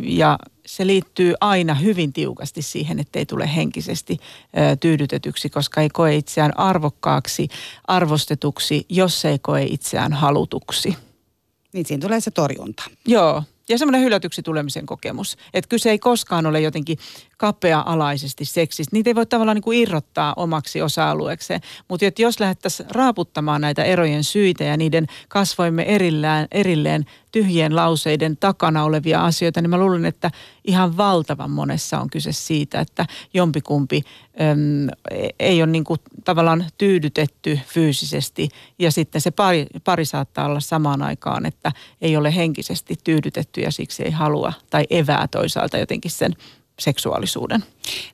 Ja 0.00 0.38
se 0.66 0.86
liittyy 0.86 1.34
aina 1.40 1.74
hyvin 1.74 2.12
tiukasti 2.12 2.62
siihen, 2.62 3.00
että 3.00 3.18
ei 3.18 3.26
tule 3.26 3.54
henkisesti 3.56 4.18
tyydytetyksi, 4.80 5.50
koska 5.50 5.80
ei 5.80 5.88
koe 5.88 6.16
itseään 6.16 6.58
arvokkaaksi, 6.58 7.48
arvostetuksi, 7.88 8.86
jos 8.88 9.24
ei 9.24 9.38
koe 9.38 9.62
itseään 9.62 10.12
halutuksi. 10.12 10.96
Niin 11.72 11.86
siinä 11.86 12.00
tulee 12.00 12.20
se 12.20 12.30
torjunta. 12.30 12.82
Joo, 13.06 13.42
ja 13.70 13.78
semmoinen 13.78 14.02
hylätyksi 14.02 14.42
tulemisen 14.42 14.86
kokemus. 14.86 15.36
Että 15.54 15.68
kyse 15.68 15.90
ei 15.90 15.98
koskaan 15.98 16.46
ole 16.46 16.60
jotenkin 16.60 16.98
kapea-alaisesti 17.40 18.44
seksistä. 18.44 18.96
Niitä 18.96 19.10
ei 19.10 19.14
voi 19.14 19.26
tavallaan 19.26 19.54
niin 19.54 19.62
kuin 19.62 19.78
irrottaa 19.78 20.34
omaksi 20.36 20.82
osa-alueekseen. 20.82 21.60
Mutta 21.88 22.04
jos 22.18 22.40
lähdettäisiin 22.40 22.90
raaputtamaan 22.90 23.60
näitä 23.60 23.84
erojen 23.84 24.24
syitä 24.24 24.64
ja 24.64 24.76
niiden 24.76 25.06
kasvoimme 25.28 25.82
erillään, 25.82 26.46
erilleen 26.52 27.04
tyhjien 27.32 27.76
lauseiden 27.76 28.36
takana 28.36 28.84
olevia 28.84 29.24
asioita, 29.24 29.60
niin 29.60 29.70
mä 29.70 29.78
luulen, 29.78 30.04
että 30.04 30.30
ihan 30.64 30.96
valtavan 30.96 31.50
monessa 31.50 32.00
on 32.00 32.10
kyse 32.10 32.32
siitä, 32.32 32.80
että 32.80 33.06
jompikumpi 33.34 34.02
äm, 34.40 34.88
ei 35.38 35.62
ole 35.62 35.70
niin 35.70 35.84
kuin 35.84 36.00
tavallaan 36.24 36.64
tyydytetty 36.78 37.60
fyysisesti 37.66 38.48
ja 38.78 38.90
sitten 38.90 39.20
se 39.20 39.30
pari, 39.30 39.66
pari 39.84 40.04
saattaa 40.04 40.46
olla 40.46 40.60
samaan 40.60 41.02
aikaan, 41.02 41.46
että 41.46 41.72
ei 42.00 42.16
ole 42.16 42.34
henkisesti 42.34 42.94
tyydytetty 43.04 43.60
ja 43.60 43.70
siksi 43.70 44.02
ei 44.02 44.10
halua 44.10 44.52
tai 44.70 44.86
evää 44.90 45.28
toisaalta 45.28 45.78
jotenkin 45.78 46.10
sen 46.10 46.32
seksuaalisuuden. 46.80 47.64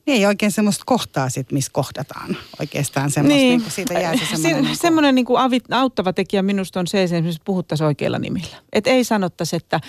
Niin 0.05 0.17
ei 0.17 0.25
oikein 0.25 0.51
semmoista 0.51 0.83
kohtaa 0.85 1.29
sit, 1.29 1.51
missä 1.51 1.71
kohdataan 1.73 2.37
oikeastaan 2.59 3.11
semmoista, 3.11 3.37
niin. 3.37 3.59
niin 3.59 3.71
siitä 3.71 3.93
jää 3.93 4.17
se 4.17 4.25
semmoinen. 4.25 4.63
Se, 4.63 4.67
niin 4.67 4.77
semmoinen 4.77 5.15
niin 5.15 5.25
kuin 5.25 5.39
auttava 5.71 6.13
tekijä 6.13 6.41
minusta 6.41 6.79
on 6.79 6.87
se, 6.87 7.03
että 7.03 7.15
esimerkiksi 7.15 7.41
puhuttaisiin 7.45 7.87
oikeilla 7.87 8.19
nimillä. 8.19 8.57
Et 8.73 8.87
ei 8.87 9.03
sanottaisi, 9.03 9.55
että 9.55 9.79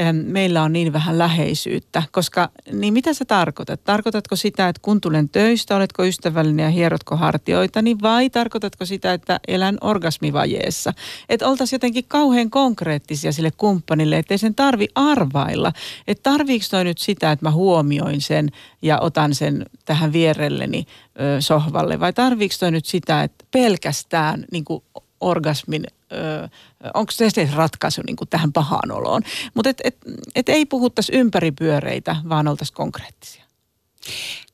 äm, 0.00 0.16
meillä 0.16 0.62
on 0.62 0.72
niin 0.72 0.92
vähän 0.92 1.18
läheisyyttä, 1.18 2.02
koska 2.12 2.50
niin 2.72 2.92
mitä 2.92 3.14
sä 3.14 3.24
tarkoitat? 3.24 3.84
Tarkoitatko 3.84 4.36
sitä, 4.36 4.68
että 4.68 4.82
kun 4.82 5.00
tulen 5.00 5.28
töistä, 5.28 5.76
oletko 5.76 6.04
ystävällinen 6.04 6.64
ja 6.64 6.70
hierotko 6.70 7.16
hartioita, 7.16 7.82
niin 7.82 8.02
vai 8.02 8.30
tarkoitatko 8.30 8.84
sitä, 8.84 9.12
että 9.12 9.40
elän 9.48 9.78
orgasmivajeessa? 9.80 10.92
Että 11.28 11.48
oltaisiin 11.48 11.76
jotenkin 11.76 12.04
kauhean 12.08 12.50
konkreettisia 12.50 13.32
sille 13.32 13.50
kumppanille, 13.50 14.18
ettei 14.18 14.38
sen 14.38 14.54
tarvi 14.54 14.88
arvailla. 14.94 15.72
Että 16.06 16.30
tarviiko 16.30 16.64
toi 16.70 16.84
nyt 16.84 16.98
sitä, 16.98 17.32
että 17.32 17.46
mä 17.46 17.50
huomioin 17.50 18.20
sen 18.26 18.48
ja 18.82 18.98
otan 19.00 19.34
sen 19.34 19.66
tähän 19.84 20.12
vierelleni 20.12 20.84
ö, 21.20 21.40
sohvalle 21.40 22.00
vai 22.00 22.12
tarviiko 22.12 22.54
toi 22.60 22.70
nyt 22.70 22.86
sitä, 22.86 23.22
että 23.22 23.44
pelkästään 23.50 24.44
niin 24.52 24.64
kuin 24.64 24.84
orgasmin 25.20 25.84
onko 26.94 27.12
se 27.12 27.30
se 27.30 27.48
ratkaisu 27.54 28.02
niin 28.06 28.16
kuin 28.16 28.28
tähän 28.28 28.52
pahaan 28.52 28.92
oloon. 28.92 29.22
Mutta 29.54 29.70
et, 29.70 29.80
et, 29.84 29.96
et 30.34 30.48
ei 30.48 30.66
puhuttaisi 30.66 31.12
ympäripyöreitä, 31.14 32.16
vaan 32.28 32.48
oltaisiin 32.48 32.76
konkreettisia. 32.76 33.44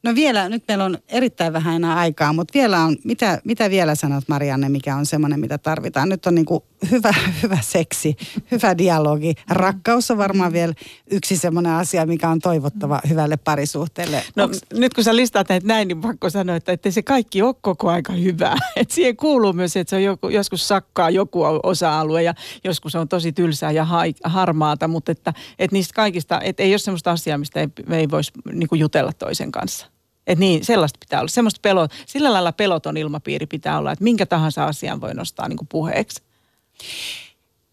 No 0.03 0.15
vielä, 0.15 0.49
nyt 0.49 0.65
meillä 0.69 0.85
on 0.85 0.99
erittäin 1.09 1.53
vähän 1.53 1.75
enää 1.75 1.97
aikaa, 1.97 2.33
mutta 2.33 2.55
vielä 2.55 2.81
on, 2.81 2.97
mitä, 3.05 3.41
mitä 3.45 3.71
vielä 3.71 3.95
sanot 3.95 4.25
Marianne, 4.29 4.69
mikä 4.69 4.97
on 4.97 5.07
semmoinen, 5.07 5.41
mitä 5.41 5.59
tarvitaan? 5.59 6.09
Nyt 6.09 6.27
on 6.27 6.35
niin 6.35 6.45
kuin 6.45 6.65
hyvä, 6.91 7.15
hyvä 7.43 7.59
seksi, 7.61 8.17
hyvä 8.51 8.79
dialogi. 8.79 9.35
Rakkaus 9.51 10.11
on 10.11 10.19
varmaan 10.19 10.53
vielä 10.53 10.75
yksi 11.11 11.37
semmoinen 11.37 11.73
asia, 11.73 12.07
mikä 12.07 12.29
on 12.29 12.39
toivottava 12.39 13.01
hyvälle 13.09 13.37
parisuhteelle. 13.37 14.23
No 14.37 14.45
Onks... 14.45 14.61
nyt 14.75 14.95
kun 14.95 15.05
sä 15.05 15.17
listaat 15.17 15.49
näitä 15.49 15.67
näin, 15.67 15.89
niin 15.89 16.01
pakko 16.01 16.31
sanoa, 16.31 16.57
että 16.57 16.73
ettei 16.73 16.93
se 16.93 17.03
kaikki 17.03 17.43
ole 17.43 17.55
koko 17.61 17.91
aika 17.91 18.13
hyvää. 18.13 18.57
Et 18.77 18.91
siihen 18.91 19.17
kuuluu 19.17 19.53
myös, 19.53 19.77
että 19.77 19.91
se 19.91 19.97
on 19.97 20.03
joku, 20.03 20.29
joskus 20.29 20.69
sakkaa 20.69 21.11
joku 21.11 21.43
osa-alue 21.63 22.23
ja 22.23 22.35
joskus 22.65 22.95
on 22.95 23.09
tosi 23.09 23.33
tylsää 23.33 23.71
ja 23.71 23.85
ha- 23.85 24.03
harmaata, 24.25 24.89
mutta 24.89 25.13
että, 25.13 25.33
että 25.59 25.75
niistä 25.75 25.95
kaikista, 25.95 26.41
että 26.41 26.63
ei 26.63 26.73
ole 26.73 26.79
semmoista 26.79 27.11
asiaa, 27.11 27.39
mistä 27.39 27.61
ei, 27.61 27.69
ei 27.91 28.11
voisi 28.11 28.33
niin 28.53 28.69
jutella 28.73 29.13
toisen 29.13 29.53
kanssa. 29.53 29.92
Et 30.27 30.39
niin, 30.39 30.65
sellaista 30.65 30.99
pitää 31.01 31.21
olla. 31.21 31.29
Semmoista 31.29 31.61
pelot, 31.63 31.91
sillä 32.07 32.33
lailla 32.33 32.53
peloton 32.53 32.97
ilmapiiri 32.97 33.47
pitää 33.47 33.79
olla, 33.79 33.93
että 33.93 34.05
minkä 34.05 34.27
tahansa 34.27 34.65
asian 34.65 35.01
voi 35.01 35.15
nostaa 35.15 35.49
niin 35.49 35.59
puheeksi. 35.69 36.23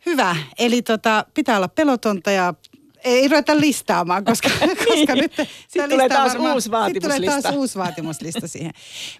Hyvä. 0.05 0.35
Eli 0.59 0.81
tota, 0.81 1.25
pitää 1.33 1.57
olla 1.57 1.67
pelotonta 1.67 2.31
ja 2.31 2.53
ei 3.03 3.27
ruveta 3.27 3.59
listaamaan, 3.59 4.25
koska, 4.25 4.49
koska 4.87 5.15
nyt 5.15 5.33
Sitten 5.67 5.89
tulee 5.89 6.09
taas 6.09 6.31
varmaan, 6.33 6.53
uusi 6.53 6.71
vaatimuslista. 6.71 7.17
tulee 7.17 7.41
taas 7.41 7.55
uusi 7.55 7.79
vaatimuslista 7.79 8.47
siihen. 8.47 8.71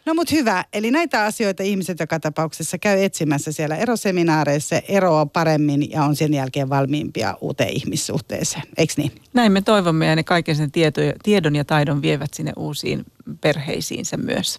No 0.06 0.14
mutta 0.14 0.36
hyvä. 0.36 0.66
Eli 0.74 0.92
näitä 0.92 1.26
asioita 1.26 1.64
ihmiset 1.64 2.00
joka 2.00 2.20
tapauksessa 2.20 2.78
käy 2.78 3.04
etsimässä 3.04 3.52
siellä 3.52 3.76
eroseminaareissa, 3.76 4.82
eroa 4.88 5.26
paremmin 5.26 5.92
ja 5.92 6.04
on 6.04 6.16
sen 6.16 6.34
jälkeen 6.34 6.70
valmiimpia 6.70 7.38
uuteen 7.42 7.70
ihmissuhteeseen. 7.70 8.64
Eikö 8.78 8.94
niin? 8.98 9.12
Näin 9.34 9.52
me 9.52 9.62
toivomme 9.62 10.06
ja 10.06 10.16
ne 10.16 10.24
kaiken 10.24 10.56
sen 10.56 10.72
tieto, 10.72 11.02
tiedon 11.24 11.56
ja 11.56 11.66
taidon 11.66 12.02
vievät 12.02 12.34
sinne 12.34 12.54
uusiin 12.56 13.06
perheisiinsä 13.42 14.18
myös. 14.18 14.58